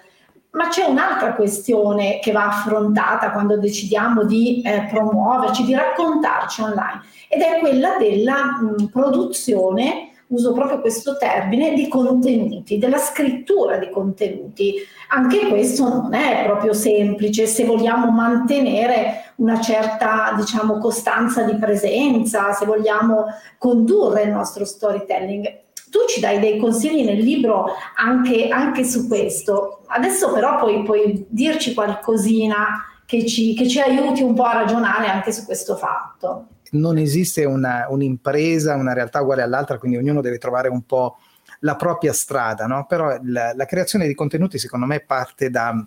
Ma 0.52 0.68
c'è 0.68 0.86
un'altra 0.86 1.34
questione 1.34 2.20
che 2.22 2.32
va 2.32 2.48
affrontata 2.48 3.32
quando 3.32 3.58
decidiamo 3.58 4.24
di 4.24 4.62
eh, 4.62 4.88
promuoverci, 4.90 5.66
di 5.66 5.74
raccontarci 5.74 6.62
online, 6.62 7.02
ed 7.28 7.42
è 7.42 7.60
quella 7.60 7.98
della 7.98 8.62
mh, 8.62 8.86
produzione 8.92 10.12
uso 10.28 10.54
proprio 10.54 10.82
questo 10.82 11.18
termine, 11.18 11.74
di 11.74 11.88
contenuti, 11.88 12.78
della 12.78 12.98
scrittura 12.98 13.78
di 13.78 13.90
contenuti. 13.90 14.76
Anche 15.10 15.48
questo 15.48 15.88
non 15.88 16.14
è 16.14 16.44
proprio 16.46 16.74
semplice 16.74 17.46
se 17.46 17.66
vogliamo 17.66 18.10
mantenere 18.12 19.34
una 19.38 19.60
certa, 19.62 20.34
diciamo, 20.36 20.78
costanza 20.80 21.44
di 21.44 21.56
presenza, 21.56 22.54
se 22.54 22.66
vogliamo 22.66 23.26
condurre 23.58 24.24
il 24.24 24.32
nostro 24.32 24.66
storytelling. 24.66 25.64
Tu 25.92 26.00
ci 26.08 26.20
dai 26.20 26.40
dei 26.40 26.58
consigli 26.58 27.06
nel 27.06 27.20
libro 27.20 27.68
anche, 27.96 28.50
anche 28.50 28.84
su 28.84 29.08
questo. 29.08 29.84
Adesso 29.88 30.34
però 30.34 30.58
puoi, 30.58 30.84
puoi 30.84 31.26
dirci 31.30 31.74
qualcosina 31.74 32.84
che 33.06 33.26
ci, 33.26 33.54
che 33.54 33.68
ci 33.68 33.80
aiuti 33.80 34.24
un 34.24 34.34
po' 34.34 34.44
a 34.44 34.54
ragionare 34.54 35.08
anche 35.08 35.32
su 35.32 35.46
questo 35.46 35.76
fatto 35.76 36.48
non 36.76 36.98
esiste 36.98 37.46
una, 37.46 37.88
un'impresa, 37.90 38.76
una 38.76 38.94
realtà 38.94 39.22
uguale 39.22 39.42
all'altra, 39.42 39.78
quindi 39.78 39.98
ognuno 39.98 40.22
deve 40.22 40.38
trovare 40.38 40.70
un 40.70 40.84
po' 40.84 41.18
la 41.60 41.76
propria 41.76 42.14
strada, 42.14 42.66
no? 42.66 42.86
però 42.86 43.18
la, 43.24 43.54
la 43.56 43.66
creazione 43.66 44.08
di 44.08 44.14
contenuti 44.14 44.58
secondo 44.58 44.86
me 44.86 45.00
parte 45.00 45.50
da, 45.50 45.86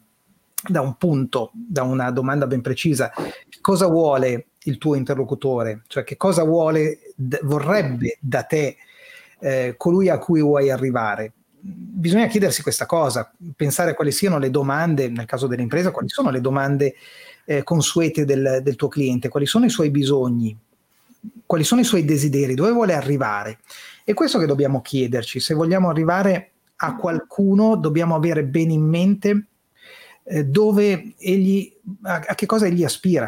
da 0.66 0.80
un 0.80 0.96
punto, 0.96 1.50
da 1.52 1.82
una 1.82 2.10
domanda 2.10 2.46
ben 2.46 2.60
precisa. 2.60 3.12
Cosa 3.60 3.86
vuole 3.86 4.46
il 4.64 4.78
tuo 4.78 4.94
interlocutore? 4.94 5.82
Cioè 5.86 6.04
che 6.04 6.16
cosa 6.16 6.42
vuole, 6.42 7.12
d- 7.14 7.40
vorrebbe 7.42 8.18
da 8.20 8.42
te 8.42 8.76
eh, 9.40 9.74
colui 9.76 10.08
a 10.08 10.18
cui 10.18 10.40
vuoi 10.40 10.70
arrivare? 10.70 11.32
Bisogna 11.60 12.26
chiedersi 12.26 12.62
questa 12.62 12.86
cosa, 12.86 13.32
pensare 13.56 13.94
quali 13.94 14.12
siano 14.12 14.38
le 14.38 14.50
domande, 14.50 15.08
nel 15.08 15.26
caso 15.26 15.46
dell'impresa, 15.46 15.90
quali 15.90 16.08
sono 16.08 16.30
le 16.30 16.40
domande 16.40 16.94
eh, 17.44 17.62
consuete 17.62 18.24
del, 18.24 18.60
del 18.62 18.76
tuo 18.76 18.88
cliente, 18.88 19.28
quali 19.28 19.46
sono 19.46 19.64
i 19.64 19.70
suoi 19.70 19.90
bisogni, 19.90 20.56
quali 21.46 21.64
sono 21.64 21.80
i 21.80 21.84
suoi 21.84 22.04
desideri, 22.04 22.54
dove 22.54 22.72
vuole 22.72 22.94
arrivare. 22.94 23.58
E 24.04 24.14
questo 24.14 24.38
che 24.38 24.46
dobbiamo 24.46 24.80
chiederci, 24.80 25.40
se 25.40 25.54
vogliamo 25.54 25.88
arrivare 25.88 26.52
a 26.80 26.94
qualcuno 26.94 27.76
dobbiamo 27.76 28.14
avere 28.14 28.44
bene 28.44 28.72
in 28.72 28.82
mente 28.82 29.46
eh, 30.24 30.44
dove 30.44 31.14
egli, 31.16 31.74
a, 32.02 32.22
a 32.28 32.34
che 32.34 32.46
cosa 32.46 32.66
egli 32.66 32.84
aspira, 32.84 33.26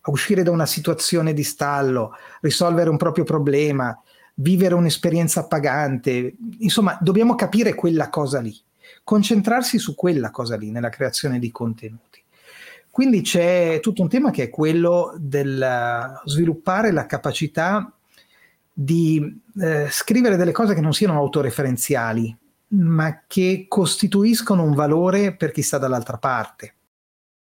a 0.00 0.10
uscire 0.10 0.42
da 0.42 0.50
una 0.50 0.66
situazione 0.66 1.34
di 1.34 1.42
stallo, 1.42 2.12
risolvere 2.40 2.88
un 2.88 2.96
proprio 2.96 3.24
problema, 3.24 4.00
vivere 4.34 4.74
un'esperienza 4.74 5.40
appagante, 5.40 6.36
insomma 6.60 6.96
dobbiamo 7.00 7.34
capire 7.34 7.74
quella 7.74 8.08
cosa 8.08 8.40
lì, 8.40 8.56
concentrarsi 9.04 9.78
su 9.78 9.94
quella 9.94 10.30
cosa 10.30 10.56
lì 10.56 10.70
nella 10.70 10.88
creazione 10.88 11.38
di 11.38 11.50
contenuti. 11.50 12.17
Quindi 12.98 13.20
c'è 13.20 13.78
tutto 13.80 14.02
un 14.02 14.08
tema 14.08 14.32
che 14.32 14.42
è 14.42 14.50
quello 14.50 15.14
del 15.18 16.20
sviluppare 16.24 16.90
la 16.90 17.06
capacità 17.06 17.92
di 18.72 19.40
eh, 19.60 19.86
scrivere 19.88 20.34
delle 20.34 20.50
cose 20.50 20.74
che 20.74 20.80
non 20.80 20.92
siano 20.92 21.12
autoreferenziali, 21.12 22.36
ma 22.70 23.22
che 23.28 23.66
costituiscono 23.68 24.64
un 24.64 24.74
valore 24.74 25.32
per 25.36 25.52
chi 25.52 25.62
sta 25.62 25.78
dall'altra 25.78 26.16
parte. 26.16 26.74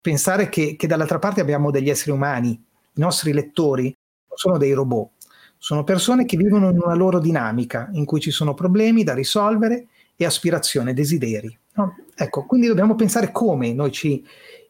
Pensare 0.01 0.49
che, 0.49 0.75
che 0.75 0.89
dall'altra 0.89 1.21
parte 1.21 1.43
abbiamo 1.43 1.71
degli 1.71 1.91
esseri 1.91 2.11
umani, 2.11 2.51
i 2.51 3.01
nostri 3.01 3.33
lettori 3.33 3.97
non 4.29 4.37
sono 4.37 4.59
dei 4.59 4.73
robot, 4.73 5.11
sono 5.59 5.85
persone 5.85 6.25
che 6.25 6.37
vivono 6.37 6.71
in 6.71 6.81
una 6.83 6.97
loro 6.97 7.21
dinamica 7.21 7.89
in 7.93 8.05
cui 8.05 8.19
ci 8.19 8.33
sono 8.33 8.53
problemi 8.53 9.05
da 9.05 9.15
risolvere 9.15 9.87
e 10.17 10.25
aspirazione, 10.25 10.93
desideri. 10.93 11.57
No? 11.75 11.95
Ecco, 12.17 12.47
quindi 12.47 12.67
dobbiamo 12.67 12.97
pensare 12.97 13.31
come 13.31 13.73
noi 13.73 13.93
ci 13.93 14.25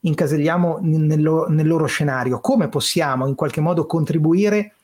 incaselliamo 0.06 0.78
nel, 0.82 1.22
loro, 1.22 1.48
nel 1.48 1.66
loro 1.66 1.86
scenario, 1.86 2.40
come 2.40 2.68
possiamo 2.68 3.26
in 3.26 3.34
qualche 3.34 3.60
modo 3.60 3.86
contribuire 3.86 4.74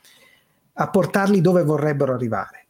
a 0.74 0.88
portarli 0.88 1.40
dove 1.40 1.62
vorrebbero 1.62 2.14
arrivare. 2.14 2.66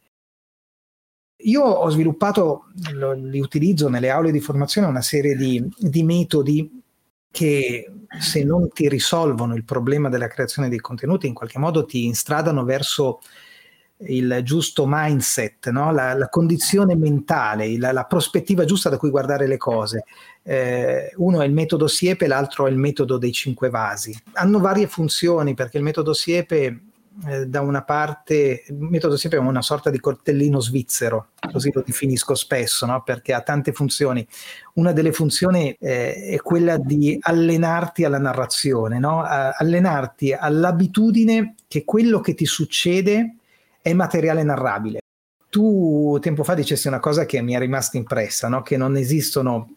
Io 1.45 1.61
ho 1.61 1.89
sviluppato, 1.89 2.65
lo, 2.93 3.13
li 3.13 3.39
utilizzo 3.39 3.89
nelle 3.89 4.09
aule 4.09 4.31
di 4.31 4.39
formazione, 4.39 4.87
una 4.87 5.01
serie 5.01 5.35
di, 5.35 5.67
di 5.77 6.03
metodi 6.03 6.81
che 7.29 7.91
se 8.19 8.43
non 8.43 8.69
ti 8.69 8.87
risolvono 8.87 9.55
il 9.55 9.65
problema 9.65 10.07
della 10.07 10.27
creazione 10.27 10.69
dei 10.69 10.79
contenuti, 10.79 11.27
in 11.27 11.33
qualche 11.33 11.59
modo 11.59 11.85
ti 11.85 12.05
instradano 12.05 12.63
verso 12.63 13.19
il 14.07 14.41
giusto 14.43 14.85
mindset, 14.87 15.69
no? 15.69 15.91
la, 15.91 16.13
la, 16.13 16.29
condizione 16.29 16.95
mentale, 16.95 17.77
la, 17.77 17.91
la, 17.91 18.05
prospettiva 18.05 18.65
giusta 18.65 18.89
da 18.89 18.97
cui 18.97 19.09
guardare 19.09 19.47
le 19.47 19.57
cose. 19.57 20.03
Eh, 20.43 21.13
uno 21.17 21.41
è 21.41 21.45
il 21.45 21.53
metodo 21.53 21.87
Siepe, 21.87 22.27
l'altro 22.27 22.67
è 22.67 22.69
il 22.69 22.77
metodo 22.77 23.17
dei 23.17 23.31
cinque 23.31 23.69
vasi. 23.69 24.15
Hanno 24.33 24.59
varie 24.59 24.87
funzioni 24.87 25.53
perché 25.53 25.77
il 25.77 25.83
metodo 25.83 26.13
Siepe 26.13 26.81
eh, 27.27 27.45
da 27.45 27.61
una 27.61 27.83
parte, 27.83 28.63
il 28.67 28.75
metodo 28.75 29.15
Siepe 29.15 29.35
è 29.35 29.39
una 29.39 29.61
sorta 29.61 29.89
di 29.89 29.99
coltellino 29.99 30.59
svizzero, 30.59 31.29
così 31.51 31.69
lo 31.71 31.83
definisco 31.85 32.33
spesso, 32.33 32.85
no? 32.85 33.03
perché 33.03 33.33
ha 33.33 33.41
tante 33.41 33.71
funzioni. 33.71 34.25
Una 34.73 34.91
delle 34.91 35.11
funzioni 35.11 35.75
eh, 35.79 36.29
è 36.29 36.37
quella 36.37 36.77
di 36.77 37.17
allenarti 37.21 38.03
alla 38.03 38.17
narrazione, 38.17 38.97
no? 38.97 39.21
allenarti 39.23 40.33
all'abitudine 40.33 41.55
che 41.67 41.85
quello 41.85 42.19
che 42.19 42.33
ti 42.33 42.45
succede 42.45 43.35
è 43.83 43.93
materiale 43.93 44.43
narrabile. 44.43 44.99
Tu 45.49 46.17
tempo 46.21 46.43
fa 46.43 46.55
dicesti 46.55 46.87
una 46.87 47.01
cosa 47.01 47.25
che 47.25 47.41
mi 47.41 47.53
è 47.53 47.59
rimasta 47.59 47.97
impressa, 47.97 48.47
no? 48.47 48.61
che 48.63 48.77
non 48.77 48.95
esistono 48.95 49.75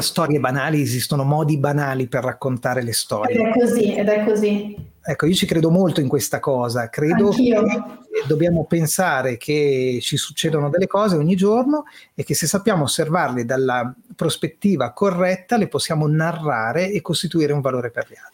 storie 0.00 0.40
banali, 0.40 0.80
esistono 0.80 1.22
modi 1.22 1.58
banali 1.58 2.08
per 2.08 2.24
raccontare 2.24 2.82
le 2.82 2.94
storie. 2.94 3.36
Ed 3.36 3.40
è 3.40 3.52
così, 3.52 3.94
ed 3.94 4.08
è 4.08 4.24
così. 4.24 4.92
Ecco, 5.06 5.26
io 5.26 5.34
ci 5.34 5.44
credo 5.44 5.70
molto 5.70 6.00
in 6.00 6.08
questa 6.08 6.40
cosa, 6.40 6.88
credo 6.88 7.26
Anch'io. 7.26 7.62
che 7.62 8.26
dobbiamo 8.26 8.64
pensare 8.64 9.36
che 9.36 9.98
ci 10.00 10.16
succedono 10.16 10.70
delle 10.70 10.86
cose 10.86 11.16
ogni 11.16 11.36
giorno 11.36 11.84
e 12.14 12.24
che 12.24 12.34
se 12.34 12.46
sappiamo 12.46 12.84
osservarle 12.84 13.44
dalla 13.44 13.94
prospettiva 14.16 14.92
corretta 14.92 15.58
le 15.58 15.68
possiamo 15.68 16.08
narrare 16.08 16.90
e 16.90 17.02
costituire 17.02 17.52
un 17.52 17.60
valore 17.60 17.90
per 17.90 18.06
gli 18.08 18.16
altri. 18.16 18.33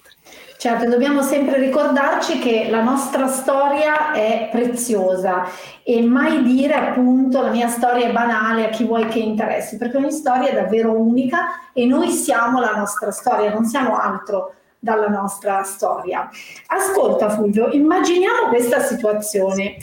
Certo, 0.61 0.91
dobbiamo 0.91 1.23
sempre 1.23 1.59
ricordarci 1.59 2.39
che 2.39 2.69
la 2.69 2.83
nostra 2.83 3.29
storia 3.29 4.13
è 4.13 4.51
preziosa 4.53 5.47
e 5.83 6.03
mai 6.03 6.43
dire 6.43 6.75
appunto 6.75 7.41
la 7.41 7.49
mia 7.49 7.69
storia 7.69 8.07
è 8.07 8.13
banale 8.13 8.67
a 8.67 8.69
chi 8.69 8.85
vuoi 8.85 9.07
che 9.07 9.21
interessi, 9.21 9.79
perché 9.79 9.97
ogni 9.97 10.13
storia 10.13 10.51
è 10.51 10.55
davvero 10.55 10.93
unica 10.93 11.71
e 11.73 11.87
noi 11.87 12.11
siamo 12.11 12.61
la 12.61 12.73
nostra 12.77 13.11
storia, 13.11 13.51
non 13.51 13.65
siamo 13.65 13.97
altro 13.97 14.53
dalla 14.79 15.09
nostra 15.09 15.63
storia. 15.63 16.29
Ascolta 16.67 17.31
Fulvio, 17.31 17.71
immaginiamo 17.71 18.49
questa 18.49 18.81
situazione. 18.81 19.77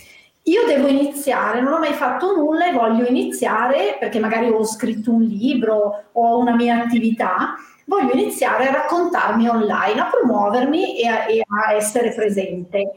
Io 0.44 0.64
devo 0.68 0.86
iniziare, 0.86 1.60
non 1.60 1.74
ho 1.74 1.80
mai 1.80 1.94
fatto 1.94 2.36
nulla 2.36 2.68
e 2.68 2.74
voglio 2.74 3.08
iniziare 3.08 3.98
perché 4.00 4.20
magari 4.20 4.48
ho 4.48 4.64
scritto 4.64 5.12
un 5.12 5.24
libro 5.24 6.04
o 6.12 6.34
ho 6.34 6.38
una 6.38 6.54
mia 6.54 6.84
attività 6.84 7.56
voglio 7.88 8.14
iniziare 8.14 8.68
a 8.68 8.72
raccontarmi 8.72 9.48
online, 9.48 10.00
a 10.00 10.10
promuovermi 10.10 11.00
e 11.00 11.08
a, 11.08 11.26
e 11.26 11.42
a 11.42 11.74
essere 11.74 12.14
presente. 12.14 12.92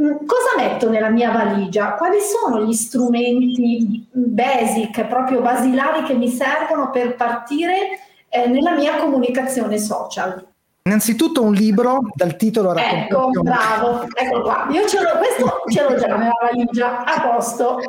Mm, 0.00 0.26
cosa 0.26 0.56
metto 0.56 0.88
nella 0.88 1.10
mia 1.10 1.30
valigia? 1.30 1.94
Quali 1.94 2.18
sono 2.20 2.64
gli 2.64 2.72
strumenti 2.72 4.06
basic, 4.10 5.06
proprio 5.06 5.40
basilari 5.42 6.04
che 6.04 6.14
mi 6.14 6.28
servono 6.28 6.90
per 6.90 7.16
partire 7.16 8.00
eh, 8.28 8.46
nella 8.46 8.72
mia 8.72 8.96
comunicazione 8.96 9.78
social? 9.78 10.49
Innanzitutto 10.82 11.42
un 11.42 11.52
libro 11.52 12.00
dal 12.14 12.36
titolo 12.36 12.74
Ecco, 12.74 13.28
bravo, 13.42 14.06
ecco 14.14 14.40
qua. 14.40 14.66
Io 14.70 14.88
ce 14.88 14.98
l'ho, 15.02 15.18
questo 15.18 15.62
ce 15.68 15.82
l'ho 15.82 15.94
già 15.98 16.16
nella 16.16 16.32
valigia, 16.40 17.04
a 17.04 17.20
posto. 17.20 17.80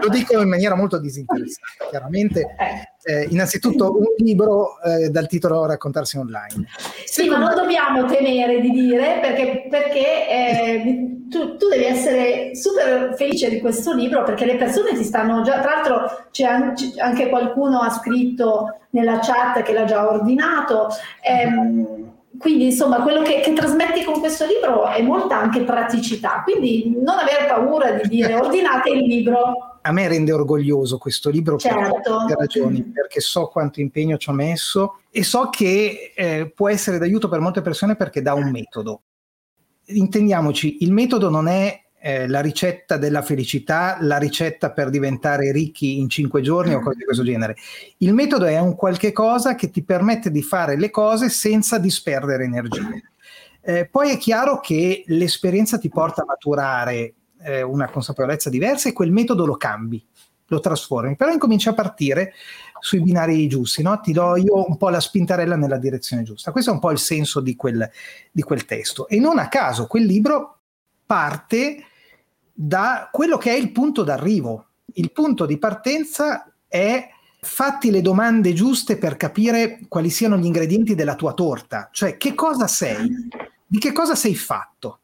Lo 0.00 0.08
dico 0.08 0.40
in 0.40 0.48
maniera 0.48 0.74
molto 0.74 0.98
disinteressata, 0.98 1.88
chiaramente. 1.90 2.56
Eh. 2.58 2.88
Eh, 3.04 3.28
innanzitutto 3.30 3.96
un 3.96 4.04
libro 4.16 4.80
eh, 4.82 5.10
dal 5.10 5.28
titolo 5.28 5.64
Raccontarsi 5.64 6.18
online. 6.18 6.66
Sì, 7.04 7.22
Secondo... 7.22 7.38
ma 7.38 7.54
non 7.54 7.62
dobbiamo 7.62 8.04
temere 8.06 8.60
di 8.60 8.70
dire 8.70 9.20
perché, 9.22 9.66
perché 9.70 10.28
eh, 10.28 11.18
tu, 11.30 11.56
tu, 11.56 11.68
devi 11.68 11.84
essere 11.84 12.56
super 12.56 13.14
felice 13.16 13.48
di 13.48 13.60
questo 13.60 13.94
libro 13.94 14.24
perché 14.24 14.44
le 14.44 14.56
persone 14.56 14.92
ti 14.94 15.04
stanno 15.04 15.42
già, 15.42 15.60
tra 15.60 15.76
l'altro 15.76 16.26
c'è 16.32 16.44
anche 16.44 17.28
qualcuno 17.28 17.78
ha 17.78 17.90
scritto 17.90 18.78
nella 18.90 19.20
chat 19.20 19.62
che 19.62 19.72
l'ha 19.72 19.84
già 19.84 20.08
ordinato. 20.08 20.88
Ehm, 21.22 21.97
quindi 22.38 22.66
insomma 22.66 23.02
quello 23.02 23.22
che, 23.22 23.40
che, 23.40 23.52
trasmetti 23.52 24.04
con 24.04 24.20
questo 24.20 24.46
libro 24.46 24.86
è 24.86 25.02
molta 25.02 25.38
anche 25.38 25.62
praticità, 25.62 26.42
quindi 26.44 26.94
non 26.96 27.18
avere 27.18 27.46
paura 27.46 27.92
di 27.92 28.08
dire 28.08 28.34
ordinate 28.34 28.90
il 28.90 29.04
libro. 29.04 29.78
A 29.82 29.92
me 29.92 30.06
rende 30.08 30.32
orgoglioso 30.32 30.98
questo 30.98 31.30
libro 31.30 31.58
certo. 31.58 32.24
per 32.26 32.36
ragioni, 32.36 32.82
perché 32.84 33.20
so 33.20 33.48
quanto 33.48 33.80
impegno 33.80 34.16
ci 34.18 34.28
ho 34.28 34.32
messo 34.32 35.00
e 35.10 35.24
so 35.24 35.48
che 35.50 36.12
eh, 36.14 36.52
può 36.54 36.68
essere 36.68 36.98
d'aiuto 36.98 37.28
per 37.28 37.40
molte 37.40 37.60
persone 37.60 37.96
perché 37.96 38.22
dà 38.22 38.34
un 38.34 38.50
metodo. 38.50 39.02
Intendiamoci, 39.86 40.78
il 40.82 40.92
metodo 40.92 41.30
non 41.30 41.48
è 41.48 41.87
eh, 42.00 42.28
la 42.28 42.40
ricetta 42.40 42.96
della 42.96 43.22
felicità, 43.22 43.98
la 44.00 44.18
ricetta 44.18 44.70
per 44.70 44.90
diventare 44.90 45.50
ricchi 45.52 45.98
in 45.98 46.08
cinque 46.08 46.40
giorni 46.40 46.74
o 46.74 46.80
cose 46.80 46.98
di 46.98 47.04
questo 47.04 47.24
genere. 47.24 47.56
Il 47.98 48.14
metodo 48.14 48.46
è 48.46 48.58
un 48.58 48.74
qualche 48.76 49.12
cosa 49.12 49.54
che 49.54 49.70
ti 49.70 49.82
permette 49.82 50.30
di 50.30 50.42
fare 50.42 50.76
le 50.76 50.90
cose 50.90 51.28
senza 51.28 51.78
disperdere 51.78 52.44
energie. 52.44 53.02
Eh, 53.60 53.86
poi 53.86 54.10
è 54.10 54.16
chiaro 54.16 54.60
che 54.60 55.04
l'esperienza 55.08 55.78
ti 55.78 55.88
porta 55.88 56.22
a 56.22 56.26
maturare 56.26 57.14
eh, 57.42 57.62
una 57.62 57.90
consapevolezza 57.90 58.48
diversa 58.48 58.88
e 58.88 58.92
quel 58.92 59.10
metodo 59.10 59.44
lo 59.44 59.56
cambi, 59.56 60.04
lo 60.46 60.60
trasformi, 60.60 61.16
però 61.16 61.32
incominci 61.32 61.68
a 61.68 61.74
partire 61.74 62.32
sui 62.80 63.02
binari 63.02 63.48
giusti, 63.48 63.82
no? 63.82 63.98
ti 64.00 64.12
do 64.12 64.36
io 64.36 64.66
un 64.68 64.76
po' 64.76 64.88
la 64.88 65.00
spintarella 65.00 65.56
nella 65.56 65.78
direzione 65.78 66.22
giusta. 66.22 66.52
Questo 66.52 66.70
è 66.70 66.74
un 66.74 66.78
po' 66.78 66.92
il 66.92 66.98
senso 66.98 67.40
di 67.40 67.56
quel, 67.56 67.90
di 68.30 68.42
quel 68.42 68.64
testo. 68.64 69.08
E 69.08 69.18
non 69.18 69.38
a 69.38 69.48
caso 69.48 69.86
quel 69.86 70.04
libro 70.04 70.57
parte 71.08 71.86
da 72.52 73.08
quello 73.10 73.38
che 73.38 73.50
è 73.50 73.56
il 73.56 73.72
punto 73.72 74.02
d'arrivo. 74.02 74.66
Il 74.92 75.10
punto 75.10 75.46
di 75.46 75.56
partenza 75.56 76.52
è 76.66 77.08
fatti 77.40 77.90
le 77.90 78.02
domande 78.02 78.52
giuste 78.52 78.98
per 78.98 79.16
capire 79.16 79.80
quali 79.88 80.10
siano 80.10 80.36
gli 80.36 80.44
ingredienti 80.44 80.94
della 80.94 81.14
tua 81.14 81.32
torta, 81.32 81.88
cioè 81.92 82.18
che 82.18 82.34
cosa 82.34 82.66
sei, 82.66 83.08
di 83.64 83.78
che 83.78 83.92
cosa 83.92 84.14
sei 84.14 84.34
fatto. 84.34 84.98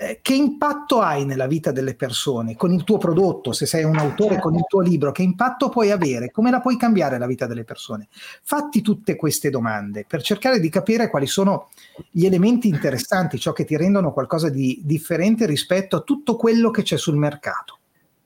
Eh, 0.00 0.20
che 0.22 0.32
impatto 0.32 1.00
hai 1.00 1.24
nella 1.24 1.48
vita 1.48 1.72
delle 1.72 1.96
persone 1.96 2.54
con 2.54 2.72
il 2.72 2.84
tuo 2.84 2.98
prodotto, 2.98 3.50
se 3.50 3.66
sei 3.66 3.82
un 3.82 3.96
autore 3.96 4.38
con 4.38 4.54
il 4.54 4.64
tuo 4.68 4.80
libro, 4.80 5.10
che 5.10 5.22
impatto 5.22 5.70
puoi 5.70 5.90
avere, 5.90 6.30
come 6.30 6.52
la 6.52 6.60
puoi 6.60 6.76
cambiare 6.76 7.18
la 7.18 7.26
vita 7.26 7.46
delle 7.46 7.64
persone? 7.64 8.06
Fatti 8.44 8.80
tutte 8.80 9.16
queste 9.16 9.50
domande 9.50 10.04
per 10.06 10.22
cercare 10.22 10.60
di 10.60 10.68
capire 10.68 11.08
quali 11.08 11.26
sono 11.26 11.70
gli 12.12 12.26
elementi 12.26 12.68
interessanti, 12.68 13.40
ciò 13.40 13.52
che 13.52 13.64
ti 13.64 13.76
rendono 13.76 14.12
qualcosa 14.12 14.50
di 14.50 14.80
differente 14.84 15.46
rispetto 15.46 15.96
a 15.96 16.02
tutto 16.02 16.36
quello 16.36 16.70
che 16.70 16.82
c'è 16.82 16.96
sul 16.96 17.16
mercato. 17.16 17.78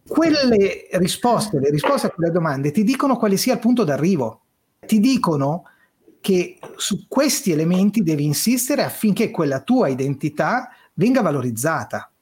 Quelle 0.07 0.89
risposte, 0.91 1.59
le 1.59 1.71
risposte 1.71 2.09
a 2.09 2.11
quelle 2.11 2.33
domande 2.33 2.71
ti 2.71 2.85
dicono 2.85 3.17
quale 3.17 3.39
sia 3.39 3.55
il 3.55 3.61
punto 3.61 3.83
d'arrivo, 3.83 4.43
ti 4.85 5.01
dicono 5.01 5.65
che 6.21 6.59
su 6.77 7.07
questi 7.09 7.51
elementi 7.51 8.03
devi 8.03 8.25
insistere 8.25 8.85
affinché 8.85 9.31
quella 9.31 9.61
tua 9.61 9.89
identità 9.89 10.69
venga 10.95 11.23
valorizzata 11.23 12.13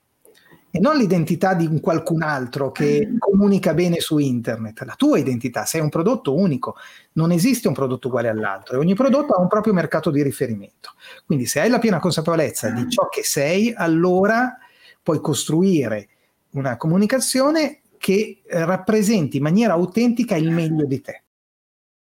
e 0.73 0.79
non 0.79 0.97
l'identità 0.97 1.55
di 1.55 1.67
un 1.67 1.81
qualcun 1.81 2.23
altro 2.23 2.71
che 2.71 3.07
mm. 3.07 3.17
comunica 3.19 3.75
bene 3.75 3.99
su 3.99 4.19
internet, 4.19 4.83
la 4.83 4.95
tua 4.97 5.19
identità, 5.19 5.65
sei 5.65 5.81
un 5.81 5.89
prodotto 5.89 6.37
unico, 6.37 6.77
non 7.13 7.33
esiste 7.33 7.67
un 7.67 7.75
prodotto 7.75 8.07
uguale 8.07 8.29
all'altro 8.29 8.77
e 8.77 8.79
ogni 8.79 8.95
prodotto 8.95 9.33
ha 9.33 9.41
un 9.41 9.49
proprio 9.49 9.73
mercato 9.73 10.11
di 10.11 10.23
riferimento. 10.23 10.93
Quindi 11.27 11.47
se 11.47 11.61
hai 11.61 11.69
la 11.69 11.81
piena 11.81 11.99
consapevolezza 11.99 12.71
di 12.71 12.89
ciò 12.89 13.09
che 13.09 13.25
sei, 13.25 13.75
allora 13.75 14.57
puoi 15.03 15.21
costruire 15.21 16.09
una 16.51 16.77
comunicazione 16.77 17.81
che 17.99 18.43
rappresenti 18.47 19.39
in 19.39 19.43
maniera 19.43 19.73
autentica 19.73 20.37
il 20.37 20.51
meglio 20.51 20.87
di 20.87 21.01
te. 21.01 21.23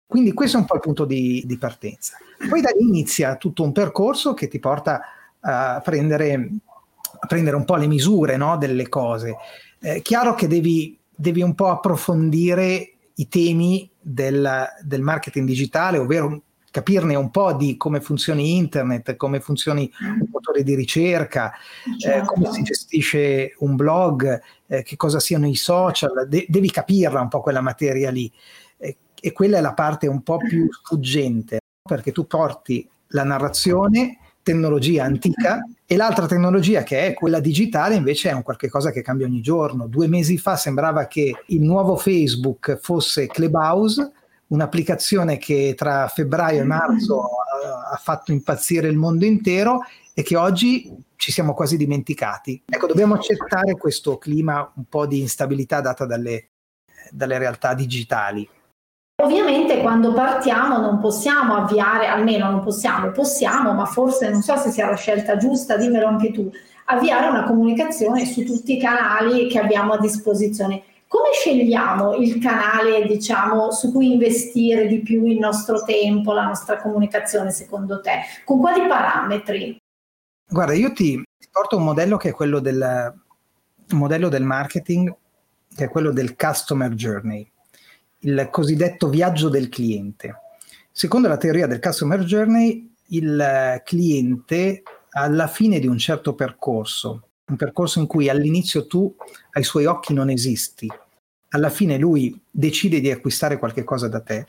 Quindi 0.07 0.33
questo 0.33 0.57
è 0.57 0.59
un 0.59 0.65
po' 0.65 0.75
il 0.75 0.81
punto 0.81 1.05
di, 1.05 1.43
di 1.45 1.57
partenza. 1.57 2.17
Poi 2.49 2.61
da 2.61 2.69
lì 2.77 2.87
inizia 2.87 3.37
tutto 3.37 3.63
un 3.63 3.71
percorso 3.71 4.33
che 4.33 4.47
ti 4.47 4.59
porta 4.59 4.95
a 4.95 5.01
prendere, 5.83 6.49
a 7.19 7.27
prendere 7.27 7.55
un 7.55 7.65
po' 7.65 7.75
le 7.75 7.87
misure 7.87 8.37
no, 8.37 8.57
delle 8.57 8.89
cose. 8.89 9.35
È 9.79 10.01
chiaro 10.01 10.33
che 10.35 10.47
devi, 10.47 10.97
devi 11.15 11.41
un 11.41 11.53
po' 11.53 11.69
approfondire 11.69 12.91
i 13.15 13.27
temi 13.27 13.89
del, 13.99 14.67
del 14.81 15.01
marketing 15.01 15.47
digitale, 15.47 15.97
ovvero 15.97 16.41
capirne 16.75 17.15
un 17.15 17.31
po' 17.31 17.53
di 17.53 17.77
come 17.77 18.01
funzioni 18.01 18.57
internet, 18.57 19.15
come 19.15 19.39
funzioni 19.39 19.89
un 20.01 20.27
motore 20.29 20.61
di 20.61 20.75
ricerca, 20.75 21.53
certo. 21.97 22.21
eh, 22.21 22.25
come 22.25 22.51
si 22.51 22.63
gestisce 22.63 23.55
un 23.59 23.77
blog, 23.77 24.41
eh, 24.67 24.83
che 24.83 24.97
cosa 24.97 25.21
siano 25.21 25.47
i 25.47 25.55
social, 25.55 26.27
de- 26.27 26.45
devi 26.49 26.69
capirla 26.69 27.21
un 27.21 27.29
po' 27.29 27.39
quella 27.39 27.61
materia 27.61 28.11
lì. 28.11 28.29
Eh, 28.77 28.97
e 29.21 29.31
quella 29.31 29.57
è 29.57 29.61
la 29.61 29.73
parte 29.73 30.07
un 30.07 30.21
po' 30.21 30.35
più 30.35 30.67
sfuggente, 30.69 31.59
perché 31.81 32.11
tu 32.11 32.27
porti 32.27 32.85
la 33.09 33.23
narrazione 33.23 34.17
tecnologia 34.45 35.03
antica 35.03 35.67
e 35.87 35.95
l'altra 35.95 36.27
tecnologia 36.27 36.83
che 36.83 37.07
è 37.07 37.13
quella 37.15 37.39
digitale 37.39 37.95
invece 37.95 38.29
è 38.29 38.33
un 38.33 38.43
qualche 38.43 38.69
cosa 38.69 38.91
che 38.91 39.01
cambia 39.01 39.25
ogni 39.25 39.41
giorno. 39.41 39.87
Due 39.87 40.07
mesi 40.07 40.37
fa 40.37 40.55
sembrava 40.55 41.07
che 41.07 41.33
il 41.47 41.63
nuovo 41.63 41.95
Facebook 41.95 42.77
fosse 42.79 43.25
Clubhouse, 43.25 44.11
un'applicazione 44.47 45.39
che 45.39 45.73
tra 45.75 46.07
febbraio 46.07 46.61
e 46.61 46.65
marzo 46.65 47.21
ha, 47.21 47.89
ha 47.91 47.97
fatto 47.97 48.31
impazzire 48.31 48.87
il 48.87 48.97
mondo 48.97 49.25
intero 49.25 49.79
e 50.13 50.21
che 50.21 50.37
oggi 50.37 50.93
ci 51.15 51.31
siamo 51.31 51.55
quasi 51.55 51.75
dimenticati. 51.75 52.61
Ecco, 52.67 52.85
dobbiamo 52.85 53.15
accettare 53.15 53.75
questo 53.75 54.19
clima 54.19 54.71
un 54.75 54.85
po' 54.87 55.07
di 55.07 55.21
instabilità 55.21 55.81
data 55.81 56.05
dalle, 56.05 56.49
dalle 57.09 57.39
realtà 57.39 57.73
digitali. 57.73 58.47
Ovviamente 59.23 59.79
quando 59.79 60.11
partiamo 60.11 60.77
non 60.77 60.99
possiamo 60.99 61.55
avviare, 61.55 62.07
almeno 62.07 62.51
non 62.51 62.61
possiamo, 62.61 63.11
possiamo, 63.11 63.71
ma 63.71 63.85
forse 63.85 64.29
non 64.29 64.41
so 64.41 64.57
se 64.57 64.71
sia 64.71 64.89
la 64.89 64.97
scelta 64.97 65.37
giusta, 65.37 65.77
dimmelo 65.77 66.05
anche 66.05 66.31
tu, 66.31 66.51
avviare 66.85 67.29
una 67.29 67.45
comunicazione 67.45 68.25
su 68.25 68.43
tutti 68.43 68.75
i 68.75 68.79
canali 68.79 69.47
che 69.47 69.57
abbiamo 69.57 69.93
a 69.93 69.99
disposizione. 69.99 70.83
Come 71.07 71.29
scegliamo 71.31 72.15
il 72.15 72.39
canale, 72.39 73.05
diciamo, 73.05 73.71
su 73.71 73.93
cui 73.93 74.11
investire 74.11 74.85
di 74.85 74.99
più 74.99 75.25
il 75.25 75.39
nostro 75.39 75.83
tempo, 75.83 76.33
la 76.33 76.47
nostra 76.47 76.81
comunicazione 76.81 77.51
secondo 77.51 78.01
te? 78.01 78.19
Con 78.43 78.59
quali 78.59 78.85
parametri? 78.85 79.77
Guarda, 80.45 80.73
io 80.73 80.91
ti, 80.91 81.23
porto 81.49 81.77
un 81.77 81.85
modello 81.85 82.17
che 82.17 82.29
è 82.29 82.33
quello 82.33 82.59
del 82.59 83.13
modello 83.91 84.27
del 84.27 84.43
marketing, 84.43 85.15
che 85.73 85.85
è 85.85 85.89
quello 85.89 86.11
del 86.11 86.35
customer 86.35 86.89
journey 86.89 87.49
il 88.25 88.49
cosiddetto 88.51 89.07
viaggio 89.07 89.49
del 89.49 89.69
cliente. 89.69 90.41
Secondo 90.91 91.27
la 91.27 91.37
teoria 91.37 91.67
del 91.67 91.79
customer 91.79 92.23
journey, 92.23 92.93
il 93.09 93.81
cliente 93.83 94.83
alla 95.11 95.47
fine 95.47 95.79
di 95.79 95.87
un 95.87 95.97
certo 95.97 96.33
percorso, 96.33 97.29
un 97.47 97.55
percorso 97.55 97.99
in 97.99 98.07
cui 98.07 98.27
all'inizio 98.27 98.87
tu 98.87 99.13
ai 99.51 99.63
suoi 99.63 99.85
occhi 99.85 100.13
non 100.13 100.29
esisti, 100.29 100.89
alla 101.49 101.69
fine 101.69 101.97
lui 101.97 102.37
decide 102.49 102.99
di 102.99 103.11
acquistare 103.11 103.59
qualche 103.59 103.83
cosa 103.83 104.07
da 104.07 104.21
te, 104.21 104.47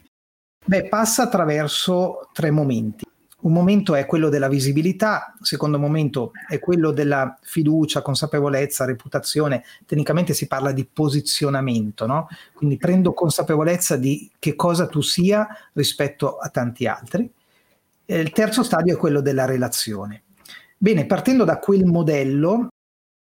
beh, 0.64 0.88
passa 0.88 1.24
attraverso 1.24 2.30
tre 2.32 2.50
momenti. 2.50 3.04
Un 3.46 3.52
momento 3.52 3.94
è 3.94 4.06
quello 4.06 4.28
della 4.28 4.48
visibilità, 4.48 5.32
il 5.38 5.46
secondo 5.46 5.78
momento 5.78 6.32
è 6.48 6.58
quello 6.58 6.90
della 6.90 7.38
fiducia, 7.42 8.02
consapevolezza, 8.02 8.84
reputazione. 8.84 9.62
Tecnicamente 9.86 10.34
si 10.34 10.48
parla 10.48 10.72
di 10.72 10.84
posizionamento, 10.84 12.06
no? 12.06 12.26
Quindi 12.52 12.76
prendo 12.76 13.12
consapevolezza 13.12 13.96
di 13.96 14.28
che 14.40 14.56
cosa 14.56 14.88
tu 14.88 15.00
sia 15.00 15.46
rispetto 15.74 16.38
a 16.38 16.48
tanti 16.48 16.88
altri. 16.88 17.30
E 18.04 18.18
il 18.18 18.32
terzo 18.32 18.64
stadio 18.64 18.94
è 18.94 18.98
quello 18.98 19.20
della 19.20 19.44
relazione. 19.44 20.24
Bene, 20.76 21.06
partendo 21.06 21.44
da 21.44 21.60
quel 21.60 21.84
modello, 21.84 22.66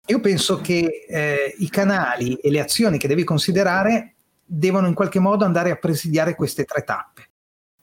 io 0.07 0.19
penso 0.19 0.59
che 0.61 1.05
eh, 1.07 1.53
i 1.59 1.69
canali 1.69 2.33
e 2.37 2.49
le 2.49 2.59
azioni 2.59 2.97
che 2.97 3.07
devi 3.07 3.23
considerare 3.23 4.15
devono 4.43 4.87
in 4.87 4.95
qualche 4.95 5.19
modo 5.19 5.45
andare 5.45 5.69
a 5.69 5.75
presidiare 5.75 6.33
queste 6.33 6.65
tre 6.65 6.83
tappe. 6.83 7.16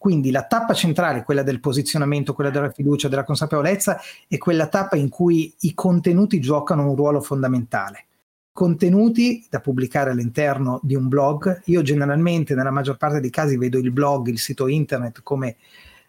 Quindi 0.05 0.31
la 0.31 0.43
tappa 0.43 0.75
centrale, 0.75 1.23
quella 1.23 1.43
del 1.43 1.61
posizionamento, 1.61 2.35
quella 2.35 2.51
della 2.51 2.71
fiducia, 2.71 3.09
della 3.09 3.25
consapevolezza, 3.25 3.99
è 4.29 4.37
quella 4.37 4.67
tappa 4.67 4.97
in 4.97 5.09
cui 5.09 5.55
i 5.61 5.73
contenuti 5.73 6.41
giocano 6.41 6.87
un 6.87 6.95
ruolo 6.95 7.23
fondamentale. 7.23 8.05
Contenuti 8.53 9.47
da 9.49 9.61
pubblicare 9.61 10.11
all'interno 10.11 10.79
di 10.83 10.95
un 10.95 11.09
blog. 11.09 11.63
Io 11.65 11.81
generalmente, 11.81 12.55
nella 12.55 12.71
maggior 12.71 12.99
parte 12.99 13.19
dei 13.19 13.31
casi, 13.31 13.57
vedo 13.57 13.79
il 13.79 13.93
blog, 13.93 14.27
il 14.27 14.39
sito 14.39 14.69
internet 14.69 15.23
come 15.23 15.57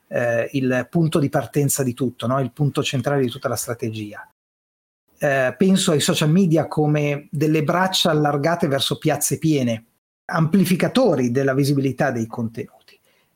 eh, 0.10 0.50
il 0.52 0.88
punto 0.90 1.18
di 1.18 1.30
partenza 1.30 1.82
di 1.82 1.94
tutto, 1.94 2.28
no? 2.28 2.42
il 2.42 2.52
punto 2.52 2.84
centrale 2.84 3.22
di 3.22 3.30
tutta 3.30 3.48
la 3.48 3.56
strategia. 3.56 4.30
Eh, 5.18 5.56
penso 5.58 5.94
ai 5.94 6.02
social 6.02 6.32
media 6.32 6.68
come 6.68 7.30
delle 7.32 7.64
braccia 7.64 8.12
allargate 8.12 8.68
verso 8.68 8.98
piazze 8.98 9.38
piene, 9.38 9.86
amplificatori 10.26 11.32
della 11.32 11.54
visibilità 11.54 12.12
dei 12.12 12.28
contenuti. 12.28 12.75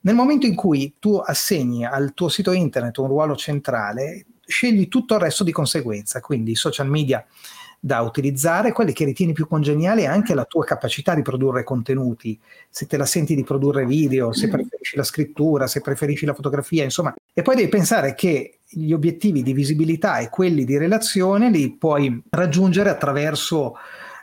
Nel 0.02 0.16
momento 0.16 0.46
in 0.46 0.56
cui 0.56 0.96
tu 0.98 1.16
assegni 1.16 1.86
al 1.86 2.14
tuo 2.14 2.30
sito 2.30 2.52
internet 2.52 2.98
un 2.98 3.08
ruolo 3.08 3.36
centrale, 3.36 4.26
scegli 4.46 4.88
tutto 4.88 5.16
il 5.16 5.22
resto 5.22 5.44
di 5.44 5.52
conseguenza, 5.52 6.22
quindi 6.22 6.52
i 6.52 6.56
social 6.56 6.88
media 6.88 7.26
da 7.82 8.02
utilizzare, 8.02 8.74
quelli 8.74 8.92
che 8.92 9.06
ritieni 9.06 9.32
più 9.32 9.48
congeniali 9.48 10.06
anche 10.06 10.34
la 10.34 10.44
tua 10.44 10.66
capacità 10.66 11.16
di 11.16 11.22
produrre 11.22 11.64
contenuti, 11.64 12.38
se 12.70 12.86
te 12.86 12.98
la 12.98 13.06
senti 13.06 13.36
di 13.36 13.44
produrre 13.44 13.86
video, 13.86 14.34
se 14.34 14.48
mm. 14.48 14.52
preferisci 14.52 14.96
la 14.98 15.04
scrittura, 15.04 15.68
se 15.68 15.80
preferisci 15.80 16.26
la 16.26 16.34
fotografia, 16.34 16.84
insomma. 16.84 17.14
E 17.34 17.42
poi 17.42 17.56
devi 17.56 17.70
pensare 17.70 18.16
che 18.16 18.60
gli 18.68 18.92
obiettivi 18.92 19.44
di 19.44 19.54
visibilità 19.54 20.20
e 20.20 20.30
quelli 20.30 20.66
di 20.66 20.78
relazione 20.78 21.50
li 21.50 21.72
puoi 21.72 22.22
raggiungere 22.30 22.90
attraverso 22.90 23.76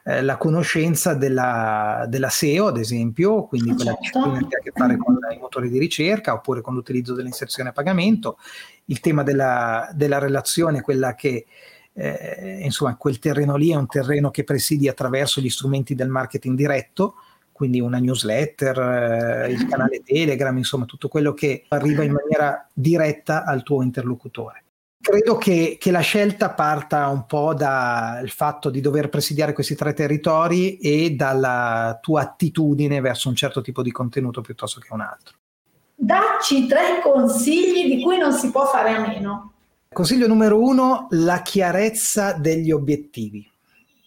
eh, 0.08 0.22
la 0.22 0.36
conoscenza 0.36 1.14
della, 1.14 2.06
della, 2.08 2.28
SEO, 2.28 2.68
ad 2.68 2.76
esempio, 2.76 3.42
quindi 3.46 3.74
quella 3.74 3.98
certo. 4.00 4.30
che 4.30 4.54
ha 4.54 4.58
a 4.58 4.62
che 4.62 4.70
fare 4.72 4.96
con 4.96 5.18
i 5.34 5.38
motori 5.40 5.68
di 5.68 5.80
ricerca 5.80 6.32
oppure 6.32 6.60
con 6.60 6.74
l'utilizzo 6.74 7.12
dell'inserzione 7.12 7.70
a 7.70 7.72
pagamento, 7.72 8.38
il 8.84 9.00
tema 9.00 9.24
della, 9.24 9.90
della 9.94 10.18
relazione, 10.18 10.80
quella 10.80 11.16
che 11.16 11.46
eh, 11.92 12.60
insomma 12.62 12.94
quel 12.94 13.18
terreno 13.18 13.56
lì 13.56 13.72
è 13.72 13.74
un 13.74 13.88
terreno 13.88 14.30
che 14.30 14.44
presidi 14.44 14.86
attraverso 14.86 15.40
gli 15.40 15.50
strumenti 15.50 15.96
del 15.96 16.08
marketing 16.08 16.56
diretto, 16.56 17.14
quindi 17.50 17.80
una 17.80 17.98
newsletter, 17.98 18.78
eh, 19.48 19.50
il 19.50 19.66
canale 19.66 20.04
Telegram, 20.04 20.56
insomma 20.56 20.84
tutto 20.84 21.08
quello 21.08 21.34
che 21.34 21.64
arriva 21.66 22.04
in 22.04 22.12
maniera 22.12 22.64
diretta 22.72 23.42
al 23.42 23.64
tuo 23.64 23.82
interlocutore 23.82 24.65
credo 25.06 25.36
che, 25.36 25.76
che, 25.78 25.92
la 25.92 26.00
scelta 26.00 26.50
parta 26.50 27.06
un 27.06 27.26
po' 27.26 27.54
dal 27.54 28.28
fatto 28.28 28.70
di 28.70 28.80
dover 28.80 29.08
presidiare 29.08 29.52
questi 29.52 29.76
tre 29.76 29.92
territori 29.92 30.78
e 30.78 31.12
dalla 31.12 31.96
tua 32.02 32.22
attitudine 32.22 33.00
verso 33.00 33.28
un 33.28 33.36
certo 33.36 33.60
tipo 33.60 33.82
di 33.82 33.92
contenuto 33.92 34.40
piuttosto 34.40 34.80
che 34.80 34.88
un 34.90 35.02
altro. 35.02 35.36
Dacci 35.94 36.66
tre 36.66 37.00
consigli 37.04 37.94
di 37.94 38.02
cui 38.02 38.18
non 38.18 38.32
si 38.32 38.50
può 38.50 38.66
fare 38.66 38.90
a 38.90 39.00
meno. 39.00 39.52
Consiglio 39.92 40.26
numero 40.26 40.60
uno, 40.60 41.06
la 41.10 41.40
chiarezza 41.40 42.32
degli 42.32 42.72
obiettivi. 42.72 43.48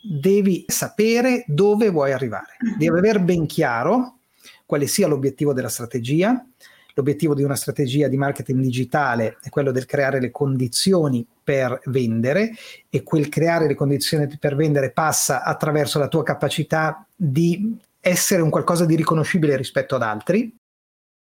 Devi 0.01 0.65
sapere 0.67 1.45
dove 1.47 1.89
vuoi 1.89 2.11
arrivare. 2.11 2.57
Devi 2.77 2.97
aver 2.97 3.21
ben 3.21 3.45
chiaro 3.45 4.17
quale 4.65 4.85
sia 4.85 5.07
l'obiettivo 5.07 5.53
della 5.53 5.69
strategia, 5.69 6.45
L'obiettivo 6.99 7.33
di 7.33 7.43
una 7.43 7.55
strategia 7.55 8.09
di 8.09 8.17
marketing 8.17 8.59
digitale 8.59 9.37
è 9.41 9.47
quello 9.47 9.71
del 9.71 9.85
creare 9.85 10.19
le 10.19 10.31
condizioni 10.31 11.25
per 11.41 11.79
vendere 11.85 12.51
e 12.89 13.03
quel 13.03 13.29
creare 13.29 13.67
le 13.67 13.75
condizioni 13.75 14.27
per 14.37 14.57
vendere 14.57 14.91
passa 14.91 15.43
attraverso 15.43 15.97
la 15.97 16.09
tua 16.09 16.23
capacità 16.23 17.07
di 17.15 17.73
essere 18.01 18.41
un 18.41 18.49
qualcosa 18.49 18.83
di 18.83 18.97
riconoscibile 18.97 19.55
rispetto 19.55 19.95
ad 19.95 20.01
altri. 20.01 20.53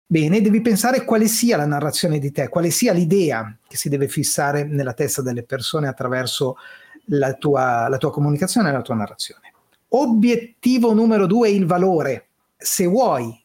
Bene, 0.06 0.40
devi 0.40 0.62
pensare 0.62 1.04
quale 1.04 1.28
sia 1.28 1.58
la 1.58 1.66
narrazione 1.66 2.20
di 2.20 2.32
te, 2.32 2.48
quale 2.48 2.70
sia 2.70 2.94
l'idea 2.94 3.58
che 3.68 3.76
si 3.76 3.90
deve 3.90 4.08
fissare 4.08 4.66
nella 4.66 4.94
testa 4.94 5.24
delle 5.24 5.42
persone 5.42 5.88
attraverso 5.88 6.58
la 7.06 7.34
tua, 7.34 7.88
la 7.88 7.98
tua 7.98 8.12
comunicazione 8.12 8.70
e 8.70 8.72
la 8.72 8.84
tua 8.84 8.94
narrazione. 8.94 9.52
Obiettivo 9.88 10.94
numero 10.94 11.26
due, 11.26 11.50
il 11.50 11.66
valore. 11.66 12.28
Se 12.56 12.86
vuoi 12.86 13.45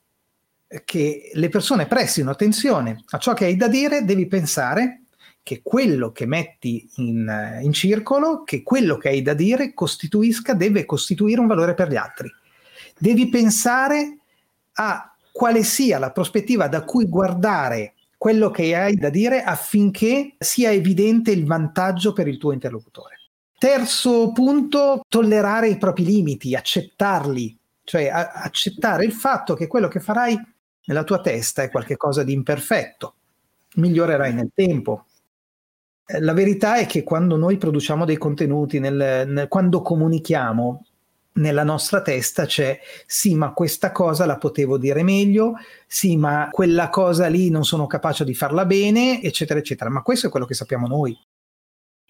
che 0.85 1.31
le 1.33 1.49
persone 1.49 1.87
prestino 1.87 2.31
attenzione 2.31 3.03
a 3.11 3.19
ciò 3.19 3.35
che 3.35 3.47
hai 3.47 3.57
da 3.57 3.67
dire, 3.67 4.05
devi 4.05 4.27
pensare 4.27 5.03
che 5.43 5.63
quello 5.63 6.13
che 6.13 6.27
metti 6.27 6.89
in, 6.97 7.59
in, 7.63 7.73
circolo, 7.73 8.45
che 8.45 8.63
quello 8.63 8.97
che 8.97 9.09
hai 9.09 9.23
da 9.23 9.35
dire 9.35 9.75
costituisca, 9.75 10.55
deve 10.55 10.85
costituire 10.85 11.41
un 11.41 11.47
valore 11.47 11.75
per 11.75 11.89
gli 11.89 11.97
altri. 11.97 12.31
Devi 12.97 13.29
pensare 13.29 14.19
a 14.75 15.13
quale 15.33 15.65
sia 15.65 15.99
la 15.99 16.13
prospettiva 16.13 16.69
da 16.69 16.85
cui 16.85 17.09
guardare 17.09 17.95
quello 18.17 18.51
che 18.51 18.77
hai 18.77 18.97
da 18.97 19.09
dire 19.09 19.43
affinché 19.43 20.35
sia 20.39 20.71
evidente 20.71 21.31
il 21.31 21.47
vantaggio 21.47 22.13
per 22.13 22.29
il 22.29 22.37
tuo 22.37 22.53
interlocutore. 22.53 23.17
Terzo 23.59 24.31
punto, 24.33 25.05
tollerare 25.09 25.69
i 25.69 25.79
propri 25.79 26.05
limiti, 26.05 26.55
accettarli, 26.55 27.59
cioè 27.83 28.09
a- 28.09 28.31
accettare 28.33 29.05
il 29.05 29.13
fatto 29.13 29.55
che 29.55 29.67
quello 29.67 29.89
che 29.89 30.01
farai 30.01 30.39
nella 30.91 31.05
tua 31.05 31.21
testa 31.21 31.63
è 31.63 31.71
qualcosa 31.71 32.25
di 32.25 32.33
imperfetto, 32.33 33.15
migliorerai 33.77 34.35
nel 34.35 34.51
tempo. 34.53 35.07
Eh, 36.05 36.21
la 36.21 36.33
verità 36.33 36.79
è 36.79 36.87
che 36.87 37.05
quando 37.05 37.37
noi 37.37 37.59
produciamo 37.59 38.05
dei 38.05 38.19
contenuti, 38.19 38.81
nel, 38.81 39.29
nel, 39.29 39.47
quando 39.47 39.83
comunichiamo, 39.83 40.85
nella 41.35 41.63
nostra 41.63 42.03
testa 42.03 42.45
c'è 42.45 42.81
sì, 43.07 43.37
ma 43.37 43.53
questa 43.53 43.93
cosa 43.93 44.27
la 44.27 44.37
potevo 44.37 44.79
dire 44.79 45.05
meglio, 45.05 45.55
sì, 45.87 46.17
ma 46.17 46.49
quella 46.51 46.91
cosa 46.91 47.29
lì 47.29 47.51
non 47.51 47.65
sono 47.65 47.87
capace 47.87 48.25
di 48.25 48.35
farla 48.35 48.67
bene, 48.67 49.23
eccetera, 49.23 49.61
eccetera. 49.61 49.91
Ma 49.91 50.03
questo 50.03 50.27
è 50.27 50.31
quello 50.31 50.45
che 50.45 50.55
sappiamo 50.55 50.89
noi. 50.89 51.17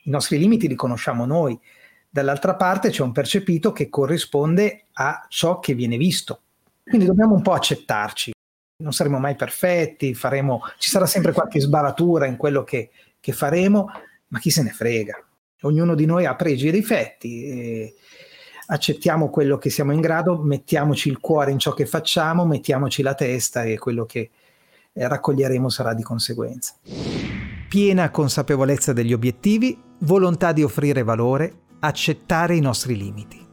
I 0.04 0.10
nostri 0.10 0.38
limiti 0.38 0.68
li 0.68 0.74
conosciamo 0.74 1.26
noi. 1.26 1.60
Dall'altra 2.08 2.56
parte 2.56 2.88
c'è 2.88 3.02
un 3.02 3.12
percepito 3.12 3.72
che 3.72 3.90
corrisponde 3.90 4.86
a 4.94 5.26
ciò 5.28 5.58
che 5.58 5.74
viene 5.74 5.98
visto. 5.98 6.40
Quindi 6.82 7.06
dobbiamo 7.06 7.34
un 7.34 7.42
po' 7.42 7.52
accettarci 7.52 8.32
non 8.80 8.92
saremo 8.92 9.18
mai 9.18 9.36
perfetti, 9.36 10.14
faremo, 10.14 10.62
ci 10.78 10.90
sarà 10.90 11.06
sempre 11.06 11.32
qualche 11.32 11.60
sbaratura 11.60 12.26
in 12.26 12.36
quello 12.36 12.64
che, 12.64 12.90
che, 13.20 13.32
faremo, 13.32 13.90
ma 14.28 14.38
chi 14.38 14.50
se 14.50 14.62
ne 14.62 14.70
frega. 14.70 15.22
Ognuno 15.62 15.94
di 15.94 16.06
noi 16.06 16.26
ha 16.26 16.34
pregi 16.34 16.68
e 16.68 16.72
difetti. 16.72 17.94
accettiamo 18.66 19.30
quello 19.30 19.58
che 19.58 19.70
siamo 19.70 19.92
in 19.92 20.00
grado, 20.00 20.38
mettiamoci 20.38 21.08
il 21.08 21.18
cuore 21.18 21.50
in 21.50 21.58
ciò 21.58 21.74
che 21.74 21.86
facciamo, 21.86 22.46
mettiamoci 22.46 23.02
la 23.02 23.14
testa 23.14 23.64
e 23.64 23.78
quello 23.78 24.04
che 24.06 24.30
eh, 24.92 25.08
raccoglieremo 25.08 25.68
sarà 25.68 25.94
di 25.94 26.02
conseguenza. 26.02 26.74
Piena 27.68 28.10
consapevolezza 28.10 28.92
degli 28.92 29.12
obiettivi, 29.12 29.78
volontà 30.00 30.52
di 30.52 30.62
offrire 30.62 31.02
valore, 31.02 31.52
accettare 31.80 32.56
i 32.56 32.60
nostri 32.60 32.96
limiti. 32.96 33.49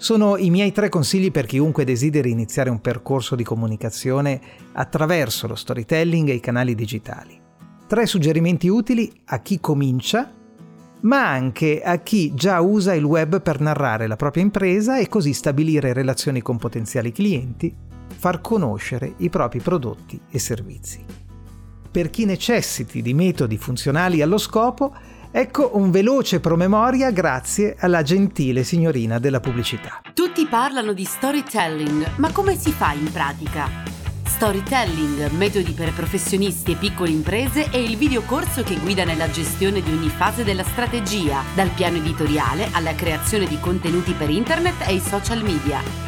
Sono 0.00 0.36
i 0.36 0.48
miei 0.48 0.70
tre 0.70 0.88
consigli 0.88 1.32
per 1.32 1.44
chiunque 1.44 1.82
desideri 1.82 2.30
iniziare 2.30 2.70
un 2.70 2.80
percorso 2.80 3.34
di 3.34 3.42
comunicazione 3.42 4.40
attraverso 4.74 5.48
lo 5.48 5.56
storytelling 5.56 6.28
e 6.28 6.34
i 6.34 6.40
canali 6.40 6.76
digitali. 6.76 7.36
Tre 7.84 8.06
suggerimenti 8.06 8.68
utili 8.68 9.12
a 9.24 9.40
chi 9.40 9.58
comincia, 9.58 10.32
ma 11.00 11.28
anche 11.28 11.82
a 11.82 11.96
chi 11.96 12.32
già 12.32 12.60
usa 12.60 12.94
il 12.94 13.02
web 13.02 13.42
per 13.42 13.58
narrare 13.60 14.06
la 14.06 14.14
propria 14.14 14.44
impresa 14.44 15.00
e 15.00 15.08
così 15.08 15.32
stabilire 15.32 15.92
relazioni 15.92 16.42
con 16.42 16.58
potenziali 16.58 17.10
clienti, 17.10 17.74
far 18.06 18.40
conoscere 18.40 19.14
i 19.16 19.28
propri 19.30 19.58
prodotti 19.58 20.20
e 20.30 20.38
servizi. 20.38 21.04
Per 21.90 22.08
chi 22.10 22.24
necessiti 22.24 23.02
di 23.02 23.14
metodi 23.14 23.58
funzionali 23.58 24.22
allo 24.22 24.38
scopo, 24.38 24.94
Ecco 25.38 25.76
un 25.76 25.92
veloce 25.92 26.40
promemoria 26.40 27.12
grazie 27.12 27.76
alla 27.78 28.02
gentile 28.02 28.64
signorina 28.64 29.20
della 29.20 29.38
pubblicità. 29.38 30.00
Tutti 30.12 30.44
parlano 30.46 30.92
di 30.92 31.04
storytelling, 31.04 32.14
ma 32.16 32.32
come 32.32 32.56
si 32.56 32.72
fa 32.72 32.90
in 32.90 33.08
pratica? 33.12 33.68
Storytelling, 34.26 35.30
metodi 35.36 35.74
per 35.74 35.92
professionisti 35.92 36.72
e 36.72 36.74
piccole 36.74 37.10
imprese 37.10 37.70
è 37.70 37.76
il 37.76 37.96
videocorso 37.96 38.64
che 38.64 38.80
guida 38.80 39.04
nella 39.04 39.30
gestione 39.30 39.80
di 39.80 39.92
ogni 39.92 40.08
fase 40.08 40.42
della 40.42 40.64
strategia, 40.64 41.44
dal 41.54 41.70
piano 41.70 41.98
editoriale 41.98 42.70
alla 42.72 42.96
creazione 42.96 43.46
di 43.46 43.60
contenuti 43.60 44.14
per 44.14 44.30
internet 44.30 44.88
e 44.88 44.94
i 44.94 45.00
social 45.00 45.44
media 45.44 46.07